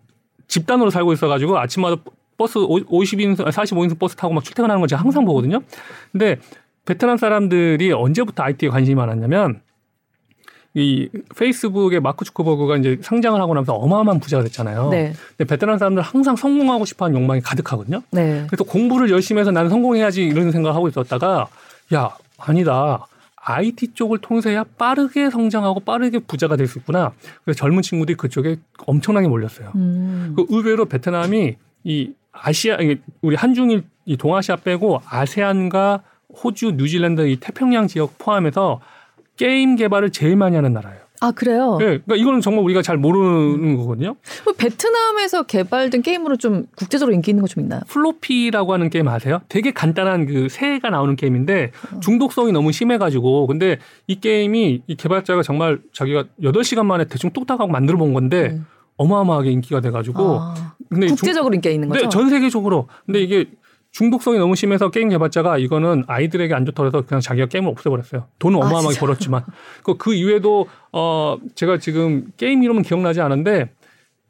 [0.46, 1.96] 집단으로 살고 있어가지고 아침마다
[2.36, 5.62] 버스 50인승, 45인승 버스 타고 막 출퇴근하는 걸 제가 항상 보거든요.
[6.12, 6.36] 근데
[6.84, 9.62] 베트남 사람들이 언제부터 IT에 관심이 많았냐면
[10.74, 14.90] 이 페이스북의 마크 주커버그가 이제 상장을 하고 나면서 어마어마한 부자가 됐잖아요.
[14.90, 15.12] 네.
[15.36, 18.02] 근데 베트남 사람들 은 항상 성공하고 싶어하는 욕망이 가득하거든요.
[18.12, 18.44] 네.
[18.46, 21.48] 그래서 공부를 열심히 해서 나는 성공해야지 이런 생각을 하고 있었다가
[21.92, 23.08] 야 아니다
[23.46, 27.12] IT 쪽을 통해서야 빠르게 성장하고 빠르게 부자가 될 수 있구나.
[27.44, 29.72] 그래서 젊은 친구들이 그쪽에 엄청나게 몰렸어요.
[29.74, 30.32] 음.
[30.34, 32.78] 그 의외로 베트남이 이 아시아
[33.20, 36.02] 우리 한중일 이 동아시아 빼고 아세안과
[36.42, 38.80] 호주, 뉴질랜드 이 태평양 지역 포함해서
[39.36, 41.03] 게임 개발을 제일 많이 하는 나라예요.
[41.24, 41.76] 아 그래요?
[41.78, 44.16] 네, 그러니까 이거는 정말 우리가 잘 모르는 거거든요.
[44.58, 47.80] 베트남에서 개발된 게임으로 좀 국제적으로 인기 있는 거 좀 있나요?
[47.88, 49.40] Flappy라고 하는 게임 아세요?
[49.48, 51.70] 되게 간단한 그 새가 나오는 게임인데
[52.00, 57.96] 중독성이 너무 심해가지고 근데 이 게임이 이 개발자가 정말 자기가 8시간 만에 대충 뚝딱하고 만들어
[57.96, 58.66] 본 건데 음.
[58.96, 62.02] 어마어마하게 인기가 돼가지고 아, 근데 국제적으로 중, 인기가 있는 거죠?
[62.02, 62.88] 네, 전 세계적으로.
[63.06, 63.46] 근데 이게
[63.94, 68.26] 중독성이 너무 심해서 게임 개발자가 이거는 아이들에게 안 좋다고 해서 그냥 자기가 게임을 없애버렸어요.
[68.40, 69.44] 돈은 아, 어마어마하게 아, 벌었지만.
[69.84, 73.70] 그, 그 이외에도, 어, 제가 지금 게임 이름은 기억나지 않은데,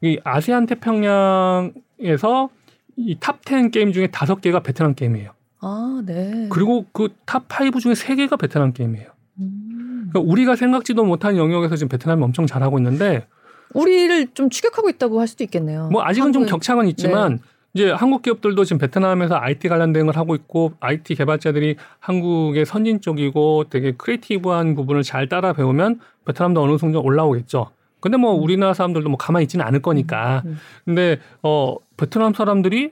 [0.01, 2.49] 이 아세안 태평양에서
[2.97, 5.31] 이 top 10 게임 중에 다섯 개가 베트남 게임이에요.
[5.61, 6.47] 아, 네.
[6.51, 9.07] 그리고 그 top 5 중에 세 개가 베트남 게임이에요.
[9.39, 10.09] 음.
[10.11, 13.25] 그러니까 우리가 생각지도 못한 영역에서 지금 베트남이 엄청 잘하고 있는데,
[13.73, 15.89] 우리를 좀 추격하고 있다고 할 수도 있겠네요.
[15.91, 16.45] 뭐 아직은 한국은.
[16.47, 17.54] 좀 격차는 있지만 네.
[17.75, 23.91] 이제 한국 기업들도 지금 베트남에서 IT 관련된 걸 하고 있고 IT 개발자들이 한국의 선진적이고 되게
[23.91, 27.71] creative한 부분을 잘 따라 배우면 베트남도 어느 정도 올라오겠죠.
[27.99, 28.41] 근데 뭐 음.
[28.41, 30.43] 우리나라 사람들도 뭐 가만히 있지는 않을 거니까.
[30.45, 30.57] 음, 음.
[30.85, 32.91] 근데 어 베트남 사람들이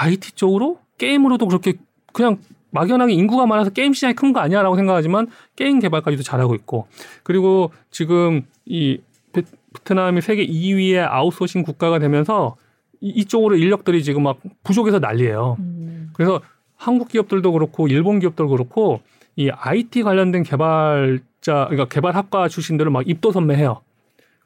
[0.00, 1.74] IT 쪽으로 게임으로도 그렇게
[2.12, 2.38] 그냥
[2.72, 6.88] 막연하게 인구가 많아서 게임 시장이 큰 거 아니야라고 생각하지만 게임 개발까지도 잘하고 있고
[7.22, 8.98] 그리고 지금 이
[9.32, 12.56] 베트남이 세계 2위의 아웃소싱 국가가 되면서
[13.04, 15.56] 이쪽으로 인력들이 지금 막 부족해서 난리예요.
[15.58, 16.10] 음.
[16.14, 16.40] 그래서
[16.76, 19.00] 한국 기업들도 그렇고 일본 기업들도 그렇고
[19.36, 23.82] 이 IT 관련된 개발자 그러니까 개발학과 출신들을 막 입도 선매해요.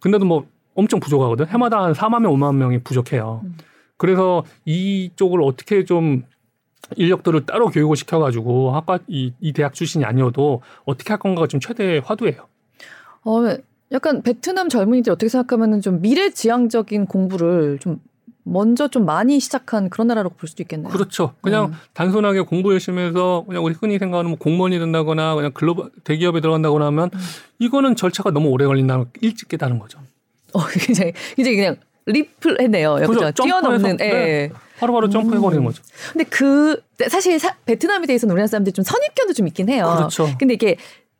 [0.00, 1.46] 근데도 뭐 엄청 부족하거든.
[1.46, 3.42] 해마다 한 4만 명, 5만 명이 부족해요.
[3.44, 3.56] 음.
[3.96, 6.24] 그래서 이쪽을 어떻게 좀
[6.96, 12.00] 인력들을 따로 교육을 시켜가지고 학과 이, 이 대학 출신이 아니어도 어떻게 할 건가가 좀 최대
[12.04, 12.46] 화두예요.
[13.24, 13.56] 어,
[13.90, 18.00] 약간 베트남 젊은이들 어떻게 생각하면은 좀 미래지향적인 공부를 좀
[18.52, 20.90] 먼저 좀 많이 시작한 그런 나라라고 볼 수도 있겠네요.
[20.90, 21.34] 그렇죠.
[21.40, 21.72] 그냥 음.
[21.94, 26.86] 단순하게 공부 열심히 해서 그냥 우리 흔히 생각하는 뭐 공무원이 된다거나 그냥 글로벌 대기업에 들어간다거나
[26.86, 27.18] 하면 음.
[27.58, 29.98] 이거는 절차가 너무 오래 걸린다는 일찍 깨달은 거죠.
[30.52, 31.76] 어, 굉장히 굉장히 그냥
[32.06, 32.96] 리플 했네요.
[33.06, 33.30] 그렇죠.
[33.42, 34.08] 뛰어넘는 예.
[34.08, 34.50] 네.
[34.78, 35.66] 바로바로 점프해버리는 음.
[35.66, 35.82] 거죠.
[36.12, 39.92] 근데 그 사실 사, 베트남에 대해서는 우리나라 사람들이 좀 선입견도 좀 있긴 해요.
[39.96, 40.28] 그렇죠.
[40.38, 40.76] 근데 이게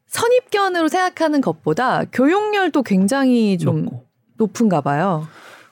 [0.07, 4.05] 선입견으로 생각하는 것보다 교육열도 굉장히 좀 높고.
[4.37, 5.29] 높은가 봐요.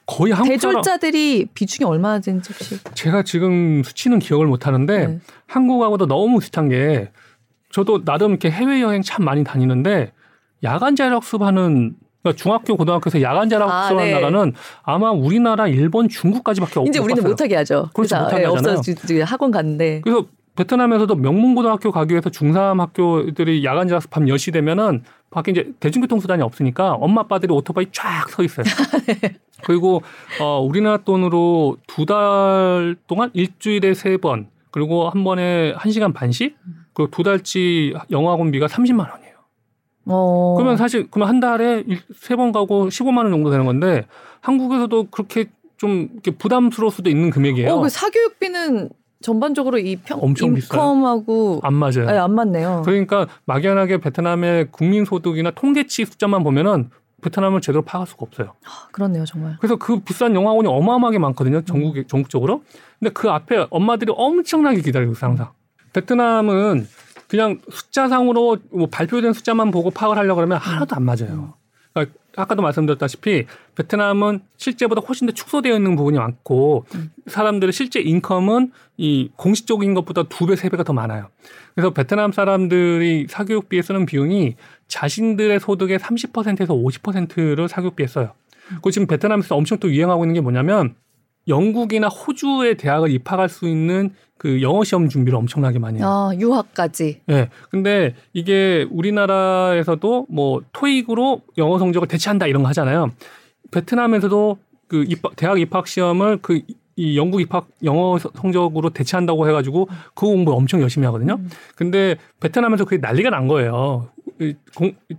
[0.07, 5.19] 거의 한국 대졸자들이 비중이 얼마나 되는지 혹시 제가 지금 수치는 기억을 못 하는데 네.
[5.47, 7.11] 한국하고도 너무 비슷한 게
[7.71, 10.13] 저도 나름 이렇게 해외 여행 참 많이 다니는데
[10.63, 14.13] 야간 자력습하는 그러니까 중학교 고등학교에서 야간 자력습하는 아, 네.
[14.13, 14.53] 나라는
[14.83, 17.91] 아마 우리나라 일본 중국까지밖에 없고 이제 우리는 못 하게 하죠.
[17.93, 18.79] 그렇죠 못 하게 네, 하잖아요.
[18.79, 20.27] 없어 학원 갔는데 그래서
[20.57, 26.43] 베트남에서도 명문고등학교 가기 위해서 중3 학교들이 야간 자습 밤 10시 되면은 밖에 이제 대중교통 수단이
[26.43, 28.65] 없으니까 엄마 아빠들이 오토바이 쫙 서 있어요.
[29.07, 29.37] 네.
[29.65, 30.03] 그리고
[30.41, 36.57] 어 우리나라 돈으로 두 달 동안 일주일에 세 번 그리고 한 번에 한 시간 반씩
[36.95, 39.35] 그리고 두 달치 영어학원비가 30만 원이에요.
[40.07, 40.55] 어.
[40.57, 44.07] 그러면 사실 그러면 한 달에 세 번 가고 15만 원 정도 되는 건데
[44.41, 45.47] 한국에서도 그렇게
[45.77, 46.09] 좀
[46.39, 47.71] 부담스러울 수도 있는 금액이에요.
[47.73, 48.89] 어, 그 사교육비는
[49.21, 52.07] 전반적으로 이 평, 엄청 인컴하고 안 맞아요.
[52.07, 52.83] 네, 안 맞네요.
[52.85, 56.91] 그러니까 막연하게 베트남의 국민 소득이나 통계치 숫자만 보면은
[57.23, 58.53] 베트남을 제대로 파악할 수가 없어요.
[58.65, 59.57] 아, 그렇네요, 정말.
[59.59, 62.05] 그래서 그 비싼 영화원이 어마어마하게 많거든요, 전국 음.
[62.07, 62.63] 전국적으로.
[62.99, 65.51] 근데 그 앞에 엄마들이 엄청나게 기다리고 있어요, 항상.
[65.93, 66.87] 베트남은
[67.29, 71.31] 그냥 숫자상으로 뭐 발표된 숫자만 보고 파악을 하려고 그러면 하나도 안 맞아요.
[71.31, 71.53] 음.
[72.37, 77.11] 아까도 말씀드렸다시피 베트남은 실제보다 훨씬 더 축소되어 있는 부분이 많고 음.
[77.27, 81.29] 사람들의 실제 인컴은 이 공식적인 것보다 두 배, 세 배가 더 많아요.
[81.75, 84.57] 그래서 베트남 사람들이 사교육비에 쓰는 비용이
[84.89, 88.33] 자신들의 소득의 30%에서 50%를 사교육비에 써요.
[88.83, 90.95] 그 지금 베트남에서 엄청 또 유행하고 있는 게 뭐냐면
[91.49, 96.07] 영국이나 호주의 대학을 입학할 수 있는 그 영어 시험 준비를 엄청나게 많이 해요.
[96.07, 97.23] 아, 유학까지.
[97.27, 97.49] 네.
[97.71, 103.11] 근데 이게 우리나라에서도 뭐 토익으로 영어 성적을 대체한다 이런 거 하잖아요.
[103.71, 104.59] 베트남에서도
[104.89, 106.61] 그 입학, 대학 입학 시험을 그
[106.97, 111.35] 이 영국 입학 영어 성적으로 대체한다고 해가지고 그 공부 엄청 열심히 하거든요.
[111.35, 111.51] 음.
[111.77, 114.09] 근데 베트남에서 그게 난리가 난 거예요.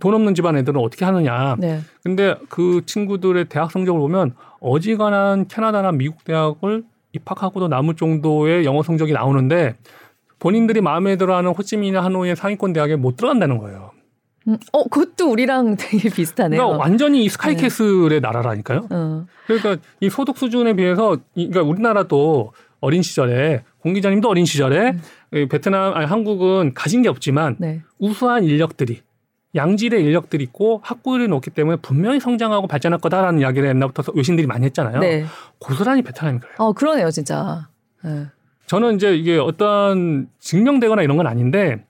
[0.00, 1.56] 돈 없는 집안 애들은 어떻게 하느냐.
[1.58, 1.80] 네.
[2.02, 6.84] 근데 그 친구들의 대학 성적을 보면 어지간한 캐나다나 미국 대학을
[7.18, 9.74] 입학하고도 남을 정도의 영어 성적이 나오는데
[10.38, 13.90] 본인들이 마음에 들어하는 호치민이나 하노이의 상위권 대학에 못 들어간다는 거예요.
[14.46, 16.60] 음, 어, 그것도 우리랑 되게 비슷하네요.
[16.60, 18.20] 그러니까 완전히 스카이캐슬의 네.
[18.20, 18.88] 나라라니까요.
[18.90, 19.26] 어.
[19.46, 24.96] 그러니까 이 소득 수준에 비해서 그러니까 우리나라도 어린 시절에 공 기자님도 어린 시절에
[25.34, 25.48] 음.
[25.48, 27.82] 베트남 아니 한국은 가진 게 없지만 네.
[27.98, 29.02] 우수한 인력들이
[29.54, 35.00] 양질의 인력들이 있고 학구율이 높기 때문에 분명히 성장하고 발전할 거다라는 이야기를 옛날부터 외신들이 많이 했잖아요.
[35.00, 35.24] 네.
[35.58, 36.54] 고스란히 베트남이 그래요.
[36.58, 37.68] 어, 그러네요, 진짜.
[38.04, 38.26] 네.
[38.66, 41.84] 저는 이제 이게 어떤 증명되거나 이런 건 아닌데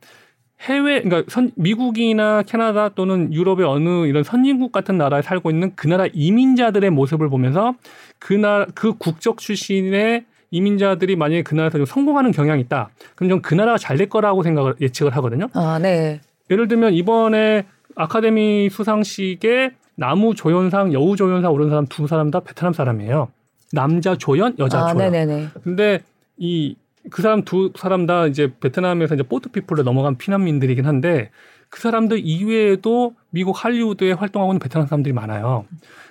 [0.61, 5.87] 해외 그러니까 선, 미국이나 캐나다 또는 유럽의 어느 이런 선진국 같은 나라에 살고 있는 그
[5.87, 7.75] 나라 이민자들의 모습을 보면서
[8.19, 12.91] 그 나라 그 국적 출신의 이민자들이 만약에 그 나라에서 좀 성공하는 경향이 있다.
[13.15, 15.49] 그럼 좀 그 나라가 잘 될 거라고 생각을 예측을 하거든요.
[15.55, 16.21] 아, 네.
[16.51, 22.73] 예를 들면 이번에 아카데미 수상식에 나무 조연상, 여우 조연상 오른 사람 두 사람 다 베트남
[22.73, 23.29] 사람이에요.
[23.73, 25.11] 남자 조연, 여자 아, 조연.
[25.13, 25.49] 네네네.
[25.63, 26.01] 근데
[26.39, 26.77] 이
[27.11, 31.31] 그 사람 두 사람 다 이제 베트남에서 이제 포트 피플로 넘어간 피난민들이긴 한데
[31.71, 35.67] 그 사람들 이외에도 미국 할리우드에 활동하고 있는 베트남 사람들이 많아요.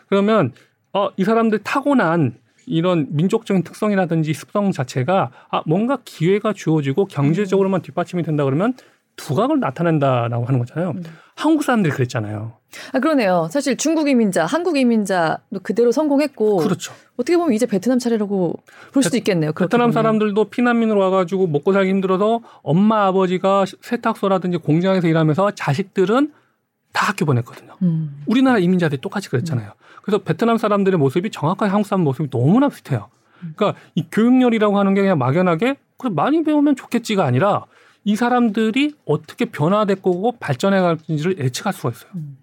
[0.10, 0.54] 그러면
[0.94, 2.36] 어, 이 사람들 타고난
[2.66, 8.74] 이런 민족적인 특성이라든지 습성 자체가 아 뭔가 기회가 주어지고 경제적으로만 뒷받침이 된다 그러면
[9.18, 10.91] 두각을 나타낸다라고 하는 거잖아요.
[10.91, 11.03] 음.
[11.36, 12.53] 한국 사람들이 그랬잖아요.
[12.93, 13.47] 아 그러네요.
[13.51, 16.93] 사실 중국 이민자, 한국 이민자도 그대로 성공했고 그렇죠.
[17.18, 18.55] 어떻게 보면 이제 베트남 차례라고
[18.93, 19.51] 볼 수도 있겠네요.
[19.53, 26.32] 베트남 사람들도 피난민으로 와가지고 먹고 살기 힘들어서 엄마 아버지가 세탁소라든지 공장에서 일하면서 자식들은
[26.93, 27.76] 다 학교 보냈거든요.
[27.82, 28.24] 음.
[28.26, 29.68] 우리나라 이민자들이 똑같이 그랬잖아요.
[29.68, 30.01] 음.
[30.01, 33.09] 그래서 베트남 사람들의 모습이 정확하게 한국 사람 모습이 너무나 비슷해요.
[33.55, 37.65] 그러니까 이 교육열이라고 하는 게 그냥 막연하게 그래 많이 배우면 좋겠지가 아니라
[38.08, 42.10] 이 사람들이 어떻게 변화될 거고 발전해 갈지를 예측할 수가 있어요.
[42.16, 42.38] 음.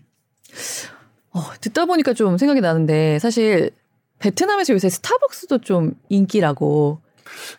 [1.31, 3.71] 어, 듣다 보니까 좀 생각이 나는데 사실
[4.19, 7.04] 베트남에서 요새 스타벅스도 좀 인기라고 네.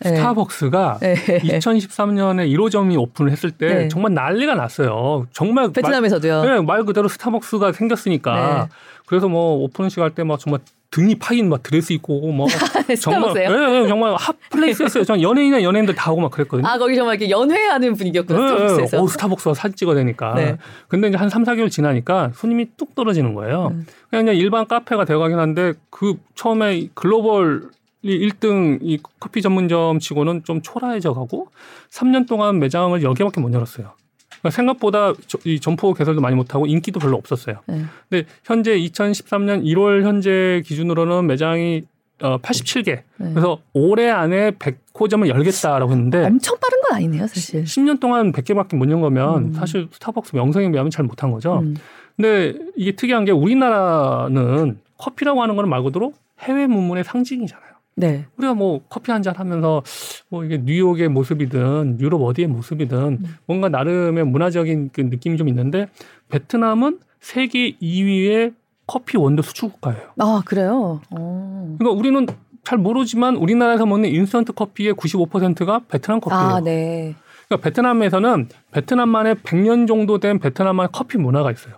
[0.03, 1.15] 스타벅스가 네.
[1.15, 3.87] 2013년에 1호점이 오픈을 했을 때 네.
[3.87, 5.27] 정말 난리가 났어요.
[5.31, 6.41] 정말 베트남에서도요.
[6.43, 8.75] 말, 네, 말 그대로 스타벅스가 생겼으니까 네.
[9.05, 10.59] 그래서 뭐 오픈식 할 때 막 정말
[10.91, 12.47] 등이 파인 막 드레스 입고 오고 뭐
[13.01, 15.03] 정말 네, 네, 정말 hot place였어요.
[15.03, 16.65] 전 연예인이나 연예인들 다 오고 막 그랬거든요.
[16.67, 18.39] 아 거기 정말 이렇게 연회하는 분위기였구나.
[18.39, 19.01] 네, 스타벅스에서.
[19.03, 20.33] 어, 스타벅스가 사진 찍어야 되니까.
[20.35, 20.57] 네.
[20.87, 23.69] 근데 이제 한 3, 4개월 지나니까 손님이 뚝 떨어지는 거예요.
[23.73, 23.85] 음.
[24.09, 27.67] 그냥 일반 카페가 되어가긴 한데 그 처음에 글로벌 이
[28.05, 31.47] 1등 이 커피 전문점 치고는 좀 초라해져 가고
[31.91, 33.91] 3년 동안 매장을 10개밖에 못 열었어요.
[34.39, 37.61] 그러니까 생각보다 저, 이 점포 개설도 많이 못하고 인기도 별로 없었어요.
[37.65, 37.81] 네.
[38.09, 41.83] 근데 현재 2013년 1월 현재 기준으로는 매장이
[42.21, 43.01] 어, 87개.
[43.17, 43.29] 네.
[43.31, 47.63] 그래서 올해 안에 100호점을 열겠다라고 했는데 엄청 빠른 건 아니네요, 사실.
[47.65, 49.53] 10년 동안 100개밖에 못 연 거면 음.
[49.53, 51.59] 사실 스타벅스 명성에 비하면 잘 못한 거죠.
[51.59, 51.75] 음.
[52.15, 57.74] 근데 이게 특이한 게 우리나라는 커피라고 하는 거는 말 그대로 해외 문문의 상징이잖아요.
[57.95, 58.25] 네.
[58.37, 59.81] 우리가 뭐 커피 한 잔 하면서
[60.29, 63.35] 뭐 이게 뉴욕의 모습이든 유럽 어디의 모습이든 음.
[63.45, 65.87] 뭔가 나름의 문화적인 그 느낌이 좀 있는데
[66.29, 68.53] 베트남은 세계 2위의
[68.85, 70.09] 커피 원두 수출 국가예요.
[70.19, 71.01] 아 그래요?
[71.11, 71.15] 오.
[71.17, 71.75] 어.
[71.79, 72.27] 그러니까 우리는
[72.63, 76.43] 잘 모르지만 우리나라에서 먹는 인스턴트 커피의 95%가 베트남 커피예요.
[76.43, 77.15] 아, 네.
[77.47, 81.75] 그러니까 베트남에서는 베트남만의 100년 정도 된 베트남만의 커피 문화가 있어요.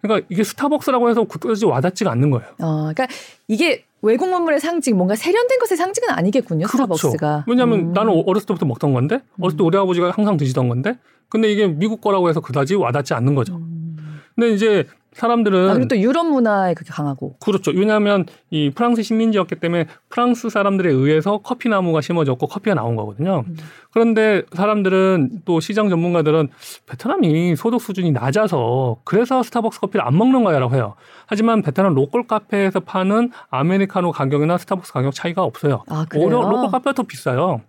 [0.00, 2.46] 그러니까 이게 스타벅스라고 해서 굳이 와닿지가 않는 거예요.
[2.60, 3.06] 어, 그러니까
[3.48, 6.66] 이게 외국 문물의 상징, 뭔가 세련된 것의 상징은 아니겠군요.
[6.66, 6.96] 그렇죠.
[6.96, 7.44] 스타벅스가.
[7.46, 7.92] 왜냐하면 음.
[7.92, 10.98] 나는 어렸을 때부터 먹던 건데, 어렸을 때 우리 아버지가 항상 드시던 건데,
[11.28, 13.56] 근데 이게 미국 거라고 해서 그다지 와닿지 않는 거죠.
[13.56, 14.20] 음.
[14.34, 17.70] 근데 이제 사람들은 아, 그리고 또 유럽 문화에 그렇게 강하고 그렇죠.
[17.70, 23.44] 왜냐하면 이 프랑스 식민지였기 때문에 프랑스 사람들에 의해서 커피 나무가 심어졌고 커피가 나온 거거든요.
[23.46, 23.56] 음.
[23.92, 26.48] 그런데 사람들은 또 시장 전문가들은
[26.86, 30.94] 베트남이 소득 수준이 낮아서 그래서 스타벅스 커피를 안 먹는 거야라고 해요.
[31.26, 35.84] 하지만 베트남 local 카페에서 파는 아메리카노 가격이나 스타벅스 가격 차이가 없어요.
[35.88, 37.60] 아, 오히려 local 카페가 더 비싸요.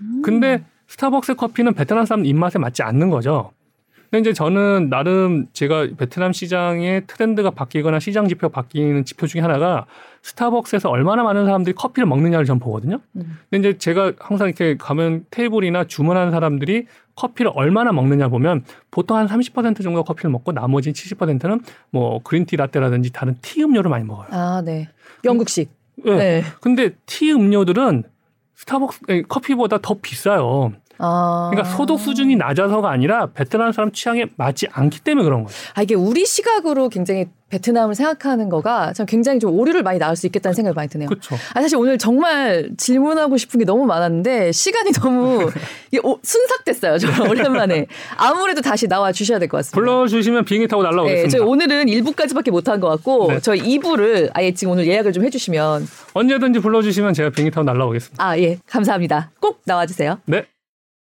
[0.00, 0.22] 음.
[0.22, 3.52] 근데 스타벅스 커피는 베트남 사람 입맛에 맞지 않는 거죠.
[4.12, 9.86] 근데 이제 저는 나름 제가 베트남 시장의 트렌드가 바뀌거나 시장 지표가 바뀌는 지표 중에 하나가
[10.20, 13.00] 스타벅스에서 얼마나 많은 사람들이 커피를 먹느냐를 전 보거든요.
[13.16, 13.38] 음.
[13.48, 16.84] 근데 이제 제가 항상 이렇게 가면 테이블이나 주문하는 사람들이
[17.14, 23.12] 커피를 얼마나 먹느냐 보면 보통 한 30% 정도 커피를 먹고 나머지 70%는 뭐 그린티 라떼라든지
[23.14, 24.26] 다른 티 음료를 많이 먹어요.
[24.30, 24.90] 아, 네.
[25.24, 25.70] 영국식.
[26.04, 26.16] 네.
[26.16, 26.42] 네.
[26.60, 28.04] 근데 티 음료들은
[28.56, 30.72] 스타벅스 커피보다 더 비싸요.
[31.02, 31.50] 아.
[31.52, 35.56] 그러니까 소득 수준이 낮아서가 아니라 베트남 사람 취향에 맞지 않기 때문에 그런 거예요.
[35.74, 40.26] 아 이게 우리 시각으로 굉장히 베트남을 생각하는 거가 참 굉장히 좀 오류를 많이 나올 수
[40.26, 41.08] 있겠다는 생각이 많이 드네요.
[41.08, 41.34] 그렇죠.
[41.52, 45.50] 아 사실 오늘 정말 질문하고 싶은 게 너무 많았는데 시간이 너무
[46.22, 46.96] 순삭됐어요.
[46.98, 47.86] 정말 오랜만에
[48.16, 49.74] 아무래도 다시 나와 주셔야 될 것 같습니다.
[49.74, 51.24] 불러주시면 비행기 타고 날라오겠습니다.
[51.24, 53.40] 네, 저희 오늘은 1부까지밖에 못한 것 같고 네.
[53.40, 58.24] 저희 2부를 아예 지금 오늘 예약을 좀 해주시면 언제든지 불러주시면 제가 비행기 타고 날라오겠습니다.
[58.24, 59.30] 아 예, 감사합니다.
[59.40, 60.20] 꼭 나와주세요.
[60.24, 60.46] 네.